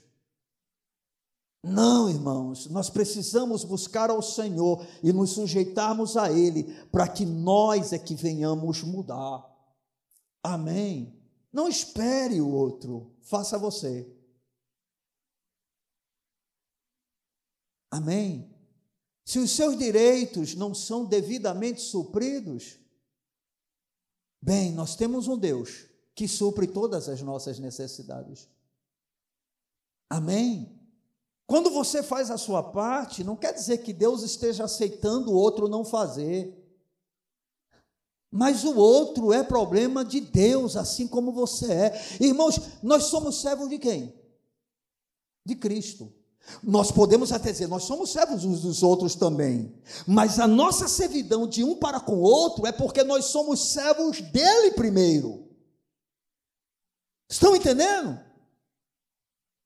[1.63, 7.93] Não, irmãos, nós precisamos buscar ao Senhor e nos sujeitarmos a Ele, para que nós
[7.93, 9.47] é que venhamos mudar.
[10.43, 11.21] Amém.
[11.53, 14.11] Não espere o outro, faça você.
[17.91, 18.49] Amém.
[19.23, 22.79] Se os seus direitos não são devidamente supridos,
[24.41, 25.90] bem, nós temos um Deus
[26.21, 28.47] que supre todas as nossas necessidades.
[30.07, 30.79] Amém?
[31.47, 35.67] Quando você faz a sua parte, não quer dizer que Deus esteja aceitando o outro
[35.67, 36.55] não fazer.
[38.29, 42.01] Mas o outro é problema de Deus, assim como você é.
[42.19, 44.13] Irmãos, nós somos servos de quem?
[45.43, 46.13] De Cristo.
[46.61, 49.73] Nós podemos até dizer, nós somos servos uns dos outros também.
[50.05, 54.21] Mas a nossa servidão de um para com o outro é porque nós somos servos
[54.21, 55.49] dele primeiro.
[57.31, 58.19] Estão entendendo?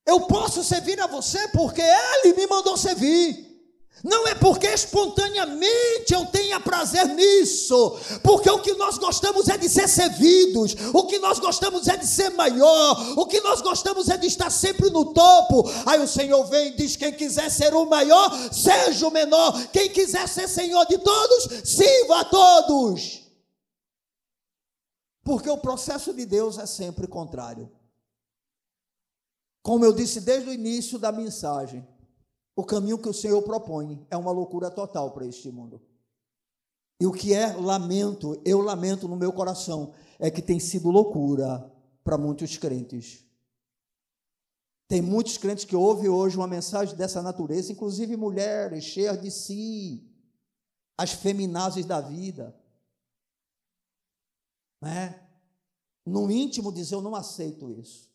[0.05, 3.43] Eu posso servir a você porque Ele me mandou servir.
[4.03, 9.68] Não é porque espontaneamente eu tenha prazer nisso, porque o que nós gostamos é de
[9.68, 14.18] ser servidos, o que nós gostamos é de ser maior, o que nós gostamos é
[14.18, 15.63] de estar sempre no topo.
[15.88, 19.89] Aí o Senhor vem e diz: quem quiser ser o maior, seja o menor, quem
[19.89, 23.24] quiser ser Senhor de todos, sirva a todos.
[25.26, 27.71] Porque o processo de Deus é sempre contrário.
[29.63, 31.86] Como eu disse desde o início da mensagem,
[32.55, 35.82] o caminho que o Senhor propõe é uma loucura total para este mundo.
[37.01, 41.73] E o que é lamento, eu lamento no meu coração, é que tem sido loucura
[42.03, 43.26] para muitos crentes.
[44.88, 50.07] Tem muitos crentes que ouvem hoje uma mensagem dessa natureza, inclusive mulheres cheias de si,
[50.95, 52.55] as feminazes da vida.
[54.82, 55.28] Né?
[56.05, 58.09] No íntimo dizer, eu não aceito isso.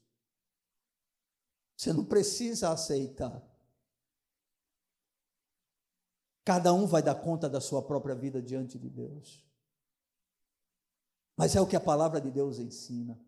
[1.77, 3.43] Você não precisa aceitar.
[6.45, 9.45] Cada um vai dar conta da sua própria vida diante de Deus.
[11.37, 13.19] Mas é o que a palavra de Deus ensina.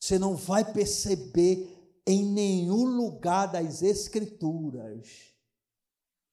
[0.00, 5.34] Você não vai perceber em nenhum lugar das Escrituras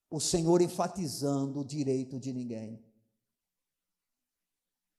[0.09, 2.86] o Senhor enfatizando o direito de ninguém.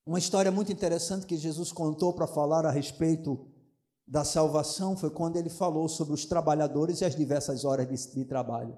[0.09, 3.45] Uma história muito interessante que Jesus contou para falar a respeito
[4.07, 8.25] da salvação foi quando ele falou sobre os trabalhadores e as diversas horas de, de
[8.25, 8.75] trabalho.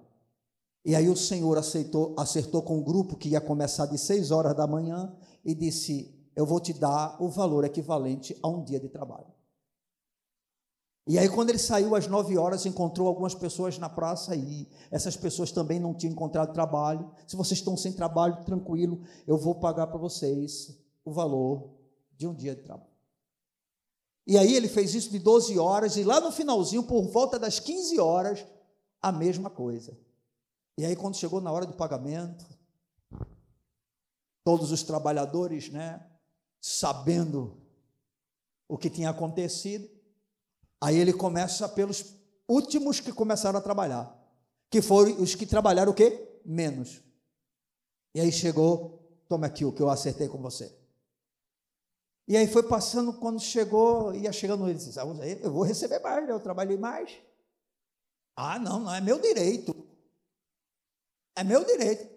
[0.84, 4.53] E aí o Senhor aceitou, acertou com um grupo que ia começar de seis horas
[4.53, 5.15] da manhã
[5.45, 9.32] e disse: Eu vou te dar o valor equivalente a um dia de trabalho.
[11.07, 15.15] E aí, quando ele saiu às nove horas, encontrou algumas pessoas na praça e essas
[15.15, 17.09] pessoas também não tinham encontrado trabalho.
[17.25, 21.78] Se vocês estão sem trabalho, tranquilo, eu vou pagar para vocês o valor
[22.18, 22.91] de um dia de trabalho.
[24.26, 27.60] E aí ele fez isso de 12 horas, e lá no finalzinho, por volta das
[27.60, 28.45] 15 horas,
[29.02, 29.97] a mesma coisa.
[30.78, 32.45] E aí, quando chegou na hora do pagamento,
[34.43, 36.08] todos os trabalhadores, né,
[36.60, 37.62] sabendo
[38.68, 39.89] o que tinha acontecido,
[40.80, 42.16] aí ele começa pelos
[42.47, 44.18] últimos que começaram a trabalhar,
[44.70, 46.39] que foram os que trabalharam o quê?
[46.45, 47.02] Menos.
[48.16, 50.80] E aí chegou, toma aqui o que eu acertei com você.
[52.32, 56.32] E aí foi passando, quando chegou, ia chegando ele disse, eu vou receber mais, né?
[56.32, 57.11] eu trabalhei mais.
[58.38, 59.75] Ah, não, não é meu direito.
[61.36, 62.09] É meu direito.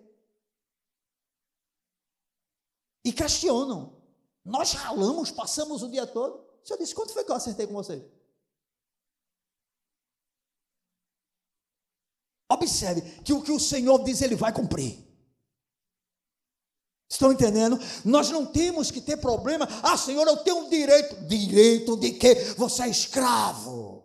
[3.05, 4.01] E questionam.
[4.45, 6.47] Nós ralamos, passamos o dia todo.
[6.63, 8.09] O senhor disse: quanto foi que eu acertei com você?
[12.49, 15.05] Observe que o que o Senhor diz, ele vai cumprir.
[17.09, 17.79] Estão entendendo?
[18.05, 19.69] Nós não temos que ter problema.
[19.83, 21.15] Ah, Senhor, eu tenho um direito.
[21.27, 22.35] Direito de quê?
[22.57, 24.05] Você é escravo.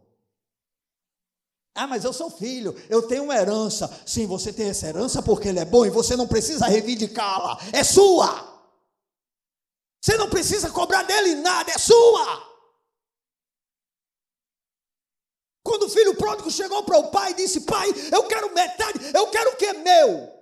[1.74, 3.90] Ah, mas eu sou filho, eu tenho uma herança.
[4.06, 7.58] Sim, você tem essa herança porque ele é bom e você não precisa reivindicá-la.
[7.72, 8.48] É sua.
[10.02, 12.50] Você não precisa cobrar dele nada, é sua.
[15.64, 19.28] Quando o filho pródigo chegou para o pai e disse: Pai, eu quero metade, eu
[19.28, 20.39] quero o que é meu.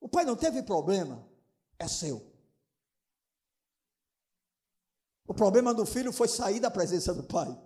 [0.00, 1.24] O pai não teve problema,
[1.78, 2.26] é seu.
[5.26, 7.56] O problema do filho foi sair da presença do pai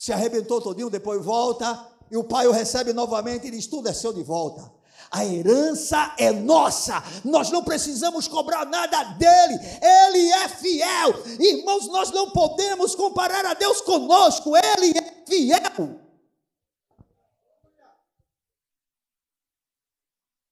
[0.00, 3.92] se arrebentou todinho, depois volta, e o pai o recebe novamente e diz: tudo é
[3.92, 4.72] seu de volta.
[5.10, 11.22] A herança é nossa, nós não precisamos cobrar nada dele, ele é fiel.
[11.38, 16.00] Irmãos, nós não podemos comparar a Deus conosco, ele é fiel.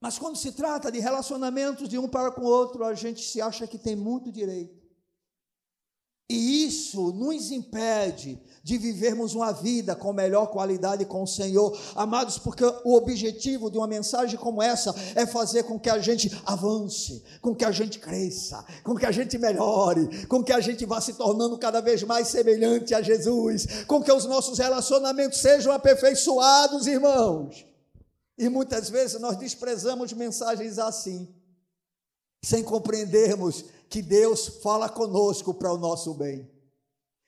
[0.00, 3.40] Mas quando se trata de relacionamentos de um para com o outro, a gente se
[3.40, 4.78] acha que tem muito direito.
[6.30, 12.36] E isso nos impede de vivermos uma vida com melhor qualidade com o Senhor, amados,
[12.36, 17.24] porque o objetivo de uma mensagem como essa é fazer com que a gente avance,
[17.40, 21.00] com que a gente cresça, com que a gente melhore, com que a gente vá
[21.00, 26.86] se tornando cada vez mais semelhante a Jesus, com que os nossos relacionamentos sejam aperfeiçoados,
[26.86, 27.67] irmãos.
[28.38, 31.34] E muitas vezes nós desprezamos mensagens assim,
[32.44, 36.48] sem compreendermos que Deus fala conosco para o nosso bem.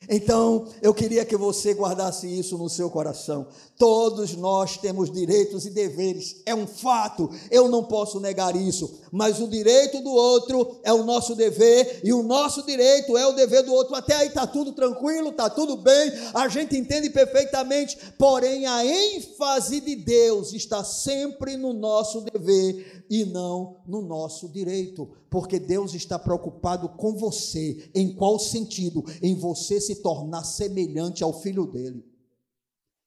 [0.09, 3.47] Então, eu queria que você guardasse isso no seu coração.
[3.79, 9.41] Todos nós temos direitos e deveres, é um fato, eu não posso negar isso, mas
[9.41, 13.63] o direito do outro é o nosso dever e o nosso direito é o dever
[13.63, 13.95] do outro.
[13.95, 19.81] Até aí está tudo tranquilo, está tudo bem, a gente entende perfeitamente, porém a ênfase
[19.81, 26.17] de Deus está sempre no nosso dever e não no nosso direito, porque Deus está
[26.17, 27.91] preocupado com você.
[27.93, 29.05] Em qual sentido?
[29.21, 32.09] Em você se tornar semelhante ao filho dele.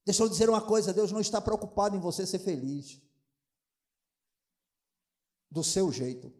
[0.05, 3.01] Deixa eu dizer uma coisa: Deus não está preocupado em você ser feliz.
[5.49, 6.33] do seu jeito.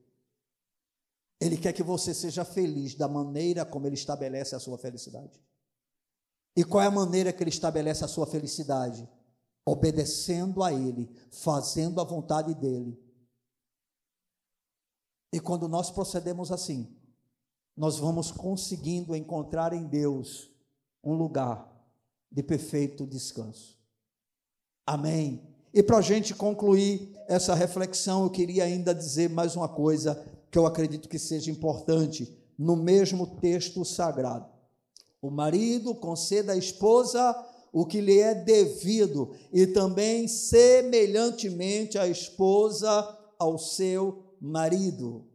[1.40, 5.40] Ele quer que você seja feliz da maneira como ele estabelece a sua felicidade.
[6.56, 9.08] E qual é a maneira que ele estabelece a sua felicidade?
[9.64, 13.00] Obedecendo a ele, fazendo a vontade dele.
[15.34, 16.96] E quando nós procedemos assim,
[17.76, 20.52] nós vamos conseguindo encontrar em Deus
[21.04, 21.68] um lugar
[22.32, 23.76] de perfeito descanso.
[24.86, 25.42] Amém.
[25.74, 30.58] E para a gente concluir essa reflexão, eu queria ainda dizer mais uma coisa que
[30.60, 34.46] eu acredito que seja importante no mesmo texto sagrado.
[35.20, 37.36] O marido conceda à esposa
[37.72, 45.26] o que lhe é devido, e também semelhantemente a esposa ao seu marido.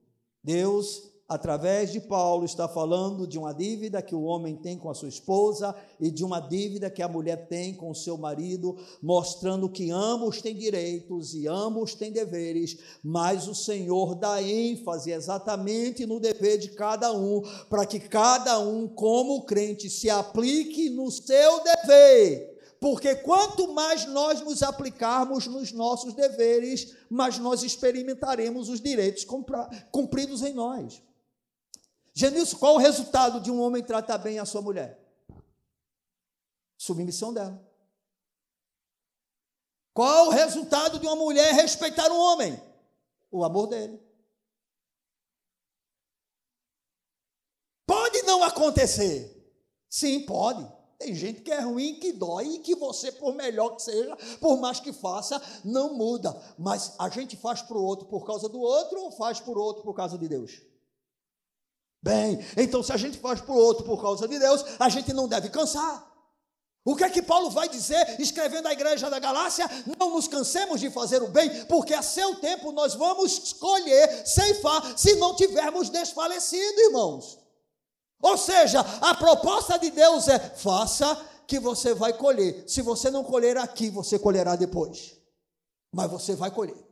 [0.44, 4.94] Deus através de Paulo, está falando de uma dívida que o homem tem com a
[4.94, 9.68] sua esposa e de uma dívida que a mulher tem com o seu marido, mostrando
[9.68, 16.18] que ambos têm direitos e ambos têm deveres, mas o Senhor dá ênfase exatamente no
[16.18, 22.47] dever de cada um, para que cada um, como crente, se aplique no seu dever.
[22.80, 29.26] Porque quanto mais nós nos aplicarmos nos nossos deveres, mais nós experimentaremos os direitos
[29.90, 31.02] cumpridos em nós.
[32.14, 34.98] Genilson, qual o resultado de um homem tratar bem a sua mulher?
[36.76, 37.60] Submissão dela.
[39.92, 42.62] Qual o resultado de uma mulher respeitar um homem?
[43.30, 44.00] O amor dele.
[47.84, 49.34] Pode não acontecer.
[49.88, 50.77] Sim, pode.
[50.98, 54.58] Tem gente que é ruim, que dói e que você, por melhor que seja, por
[54.58, 56.36] mais que faça, não muda.
[56.58, 59.84] Mas a gente faz para o outro por causa do outro ou faz por outro
[59.84, 60.60] por causa de Deus?
[62.02, 65.28] Bem, então se a gente faz por outro por causa de Deus, a gente não
[65.28, 66.08] deve cansar.
[66.84, 69.68] O que é que Paulo vai dizer escrevendo à igreja da Galácia?
[69.98, 74.98] Não nos cansemos de fazer o bem, porque a seu tempo nós vamos escolher ceifar
[74.98, 77.37] se não tivermos desfalecido, irmãos.
[78.20, 81.16] Ou seja, a proposta de Deus é: faça
[81.46, 82.64] que você vai colher.
[82.66, 85.16] Se você não colher aqui, você colherá depois.
[85.92, 86.88] Mas você vai colher.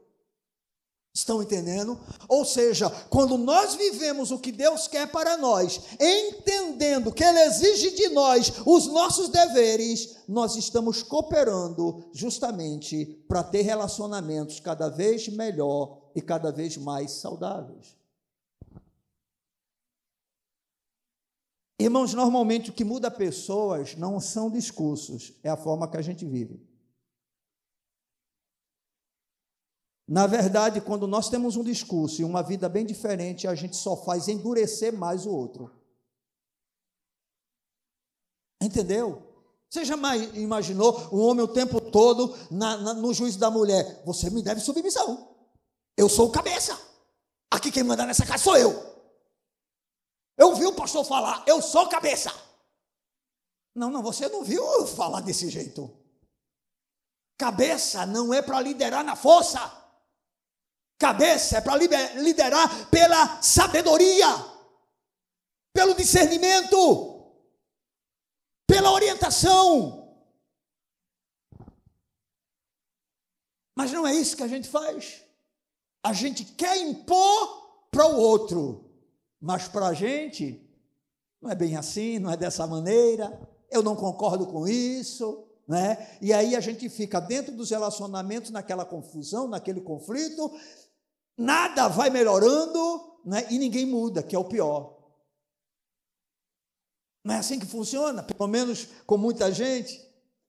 [1.17, 1.99] Estão entendendo?
[2.29, 7.93] Ou seja, quando nós vivemos o que Deus quer para nós, entendendo que Ele exige
[7.93, 16.03] de nós os nossos deveres, nós estamos cooperando justamente para ter relacionamentos cada vez melhor
[16.15, 17.96] e cada vez mais saudáveis.
[21.79, 26.25] Irmãos, normalmente o que muda pessoas não são discursos, é a forma que a gente
[26.25, 26.67] vive.
[30.09, 33.97] Na verdade, quando nós temos um discurso e uma vida bem diferente, a gente só
[33.97, 35.71] faz endurecer mais o outro.
[38.63, 39.23] Entendeu?
[39.69, 44.03] Você jamais imaginou um homem o tempo todo na, na, no juízo da mulher?
[44.07, 45.37] Você me deve submissão.
[45.97, 46.79] Eu sou o cabeça.
[47.51, 48.96] Aqui quem manda nessa casa sou eu.
[50.37, 52.31] Eu vi o pastor falar, eu sou cabeça.
[53.75, 55.95] Não, não, você não viu falar desse jeito.
[57.39, 59.61] Cabeça não é para liderar na força.
[60.99, 64.27] Cabeça é para liderar pela sabedoria,
[65.75, 67.35] pelo discernimento,
[68.67, 70.07] pela orientação.
[73.77, 75.23] Mas não é isso que a gente faz.
[76.03, 78.86] A gente quer impor para o outro,
[79.41, 80.67] mas para a gente
[81.41, 83.41] não é bem assim, não é dessa maneira.
[83.71, 85.47] Eu não concordo com isso.
[85.69, 86.19] Né?
[86.21, 90.51] E aí a gente fica dentro dos relacionamentos, naquela confusão, naquele conflito,
[91.37, 93.47] nada vai melhorando né?
[93.51, 94.97] e ninguém muda, que é o pior.
[97.25, 100.01] Não é assim que funciona, pelo menos com muita gente.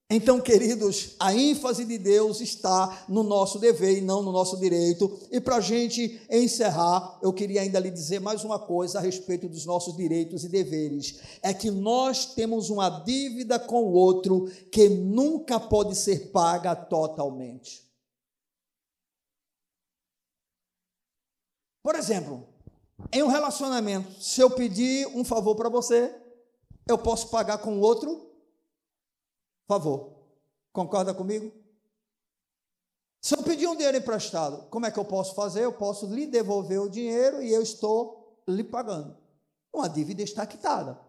[0.10, 5.20] Então, queridos, a ênfase de Deus está no nosso dever e não no nosso direito.
[5.30, 9.50] E para a gente encerrar, eu queria ainda lhe dizer mais uma coisa a respeito
[9.50, 14.88] dos nossos direitos e deveres: é que nós temos uma dívida com o outro que
[14.88, 17.86] nunca pode ser paga totalmente.
[21.84, 22.48] Por exemplo,
[23.12, 26.16] em um relacionamento, se eu pedir um favor para você,
[26.88, 28.27] eu posso pagar com outro
[29.68, 30.14] favor.
[30.72, 31.52] Concorda comigo?
[33.22, 35.64] Se eu pedir um dinheiro emprestado, como é que eu posso fazer?
[35.64, 39.18] Eu posso lhe devolver o dinheiro e eu estou lhe pagando.
[39.74, 41.00] Uma dívida está quitada.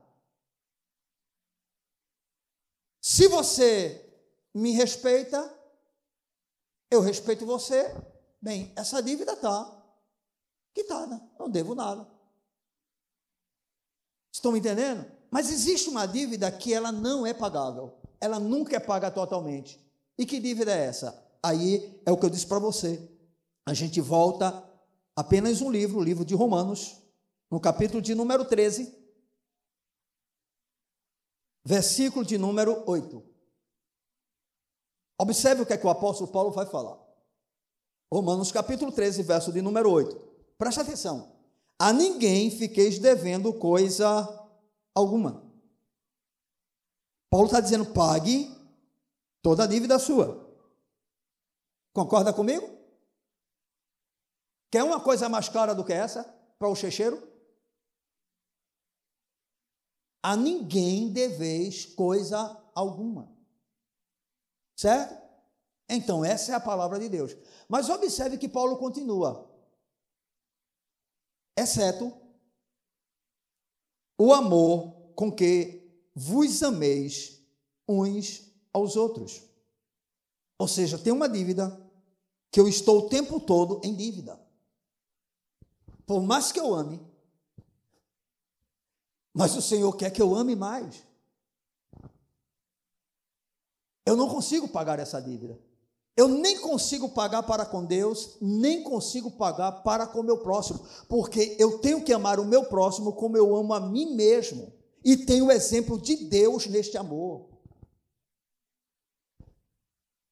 [3.00, 4.04] Se você
[4.52, 5.54] me respeita,
[6.90, 7.94] eu respeito você,
[8.40, 9.74] bem, essa dívida está
[10.74, 12.09] quitada, não devo nada.
[14.32, 15.11] Estão me entendendo?
[15.30, 17.97] Mas existe uma dívida que ela não é pagável.
[18.20, 19.78] Ela nunca é paga totalmente.
[20.16, 21.24] E que dívida é essa?
[21.42, 23.08] Aí é o que eu disse para você.
[23.64, 24.64] A gente volta
[25.14, 26.96] apenas um livro, o livro de Romanos,
[27.50, 28.94] no capítulo de número 13,
[31.64, 33.22] versículo de número 8.
[35.20, 36.98] Observe o que é que o apóstolo Paulo vai falar.
[38.12, 40.16] Romanos capítulo 13, verso de número 8.
[40.56, 41.32] Preste atenção.
[41.78, 44.26] A ninguém fiqueis devendo coisa
[44.94, 45.47] alguma.
[47.31, 48.51] Paulo está dizendo: pague
[49.43, 50.47] toda a dívida sua.
[51.93, 52.79] Concorda comigo?
[54.70, 56.24] Quer uma coisa mais clara do que essa
[56.59, 57.26] para o checheiro?
[60.22, 62.39] A ninguém deveis coisa
[62.74, 63.33] alguma.
[64.76, 65.16] Certo?
[65.89, 67.35] Então, essa é a palavra de Deus.
[67.68, 69.49] Mas observe que Paulo continua.
[71.57, 72.12] Exceto
[74.18, 75.78] o amor com que
[76.18, 77.40] vos ameis
[77.88, 79.40] uns aos outros.
[80.58, 81.80] Ou seja, tem uma dívida
[82.50, 84.38] que eu estou o tempo todo em dívida.
[86.04, 87.00] Por mais que eu ame,
[89.32, 91.06] mas o Senhor quer que eu ame mais.
[94.04, 95.56] Eu não consigo pagar essa dívida.
[96.16, 100.84] Eu nem consigo pagar para com Deus, nem consigo pagar para com o meu próximo,
[101.08, 104.78] porque eu tenho que amar o meu próximo como eu amo a mim mesmo.
[105.09, 107.48] E tenho o exemplo de Deus neste amor.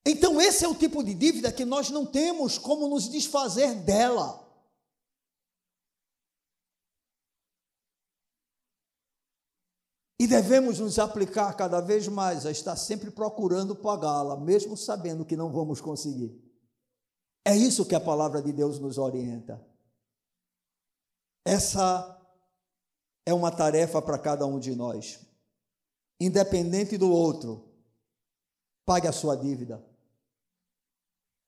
[0.04, 4.46] Então, esse é o tipo de dívida que nós não temos como nos desfazer dela.
[10.20, 15.38] E devemos nos aplicar cada vez mais a estar sempre procurando pagá-la, mesmo sabendo que
[15.38, 16.38] não vamos conseguir.
[17.46, 19.58] É isso que a palavra de Deus nos orienta.
[21.46, 22.15] Essa
[23.26, 25.20] é uma tarefa para cada um de nós.
[26.18, 27.68] Independente do outro,
[28.86, 29.84] pague a sua dívida.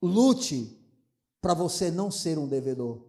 [0.03, 0.79] Lute
[1.41, 3.07] para você não ser um devedor.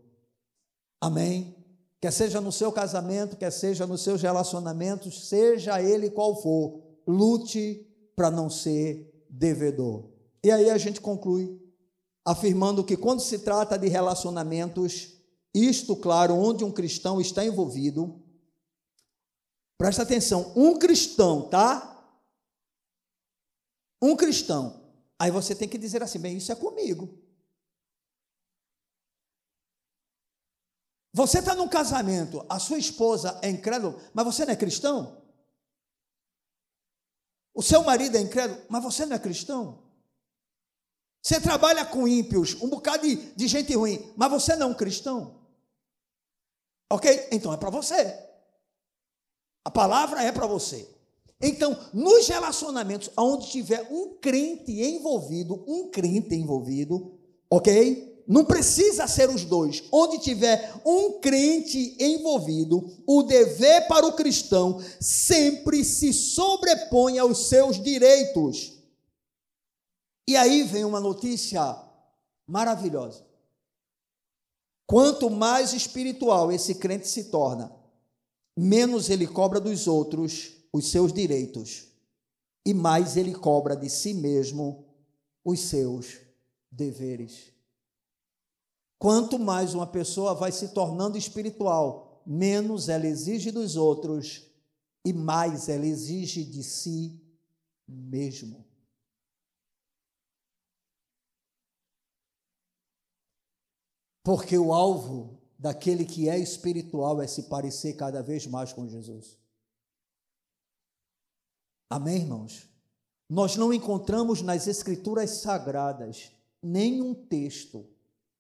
[1.02, 1.60] Amém?
[2.02, 7.86] quer seja no seu casamento, quer seja nos seus relacionamentos, seja ele qual for, lute
[8.16, 10.06] para não ser devedor.
[10.44, 11.60] E aí a gente conclui
[12.26, 15.16] afirmando que quando se trata de relacionamentos,
[15.54, 18.22] isto, claro, onde um cristão está envolvido,
[19.80, 21.98] presta atenção, um cristão, tá?
[24.02, 24.94] Um cristão.
[25.18, 27.18] Aí você tem que dizer assim: bem, isso é comigo.
[31.14, 35.24] Você está num casamento, a sua esposa é incrédula, mas você não é cristão?
[37.54, 39.90] O seu marido é incrédulo, mas você não é cristão?
[41.22, 44.78] Você trabalha com ímpios, um bocado de, de gente ruim, mas você não é um
[44.78, 45.42] cristão?
[46.92, 47.30] Ok?
[47.32, 48.29] Então é para você.
[49.70, 50.90] A palavra é para você.
[51.40, 57.14] Então, nos relacionamentos onde tiver um crente envolvido, um crente envolvido,
[57.52, 58.24] ok?
[58.28, 59.84] Não precisa ser os dois.
[59.92, 67.80] Onde tiver um crente envolvido, o dever para o cristão sempre se sobrepõe aos seus
[67.80, 68.74] direitos.
[70.28, 71.80] E aí vem uma notícia
[72.48, 73.24] maravilhosa.
[74.88, 77.79] Quanto mais espiritual esse crente se torna,
[78.58, 81.88] menos ele cobra dos outros os seus direitos
[82.66, 84.86] e mais ele cobra de si mesmo
[85.44, 86.20] os seus
[86.72, 87.54] deveres.
[89.00, 94.46] Quanto mais uma pessoa vai se tornando espiritual, menos ela exige dos outros
[95.06, 97.20] e mais ela exige de si
[97.88, 98.66] mesmo.
[104.22, 109.38] Porque o alvo daquele que é espiritual é se parecer cada vez mais com Jesus.
[111.90, 112.70] Amém, irmãos?
[113.28, 116.32] Nós não encontramos nas Escrituras Sagradas
[116.64, 117.86] nenhum texto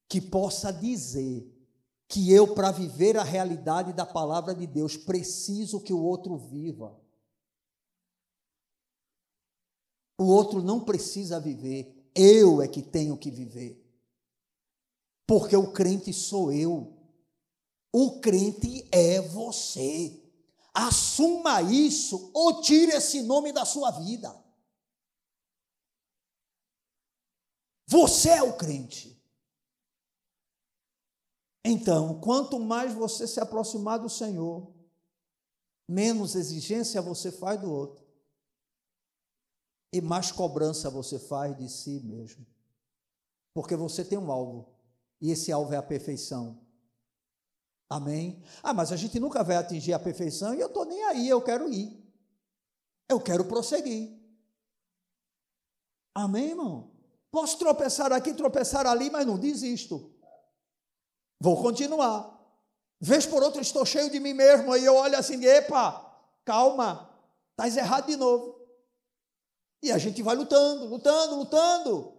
[0.07, 1.47] que possa dizer
[2.07, 6.99] que eu, para viver a realidade da palavra de Deus, preciso que o outro viva.
[10.17, 13.86] O outro não precisa viver, eu é que tenho que viver.
[15.28, 16.99] Porque o crente sou eu.
[17.91, 20.23] O crente é você.
[20.73, 24.35] Assuma isso ou tire esse nome da sua vida.
[27.87, 29.19] Você é o crente.
[31.65, 34.71] Então, quanto mais você se aproximar do Senhor,
[35.87, 38.07] menos exigência você faz do outro
[39.91, 42.45] e mais cobrança você faz de si mesmo.
[43.53, 44.69] Porque você tem um alvo,
[45.19, 46.59] e esse alvo é a perfeição.
[47.89, 48.43] Amém?
[48.61, 51.41] Ah, mas a gente nunca vai atingir a perfeição e eu estou nem aí, eu
[51.41, 51.99] quero ir.
[53.09, 54.15] Eu quero prosseguir.
[56.13, 56.91] Amém, irmão?
[57.31, 60.13] Posso tropeçar aqui, tropeçar ali, mas não desisto.
[61.39, 62.37] Vou continuar.
[63.01, 66.05] Vez por outra estou cheio de mim mesmo, aí eu olho assim, epa,
[66.43, 67.09] calma,
[67.51, 68.59] estás errado de novo.
[69.81, 72.13] E a gente vai lutando, lutando, lutando,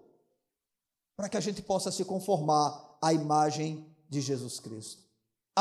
[1.17, 5.10] para que a gente possa se conformar à imagem de Jesus Cristo.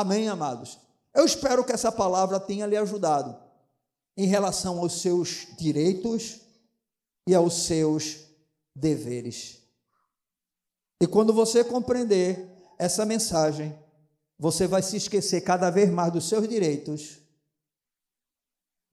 [0.00, 0.78] Amém, amados?
[1.12, 3.38] Eu espero que essa palavra tenha lhe ajudado
[4.16, 6.40] em relação aos seus direitos
[7.28, 8.24] e aos seus
[8.74, 9.60] deveres.
[11.02, 13.78] E quando você compreender essa mensagem,
[14.38, 17.18] você vai se esquecer cada vez mais dos seus direitos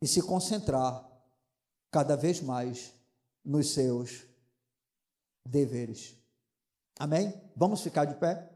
[0.01, 1.09] e se concentrar
[1.89, 2.91] cada vez mais
[3.45, 4.25] nos seus
[5.45, 6.17] deveres.
[6.99, 7.33] Amém?
[7.55, 8.51] Vamos ficar de pé?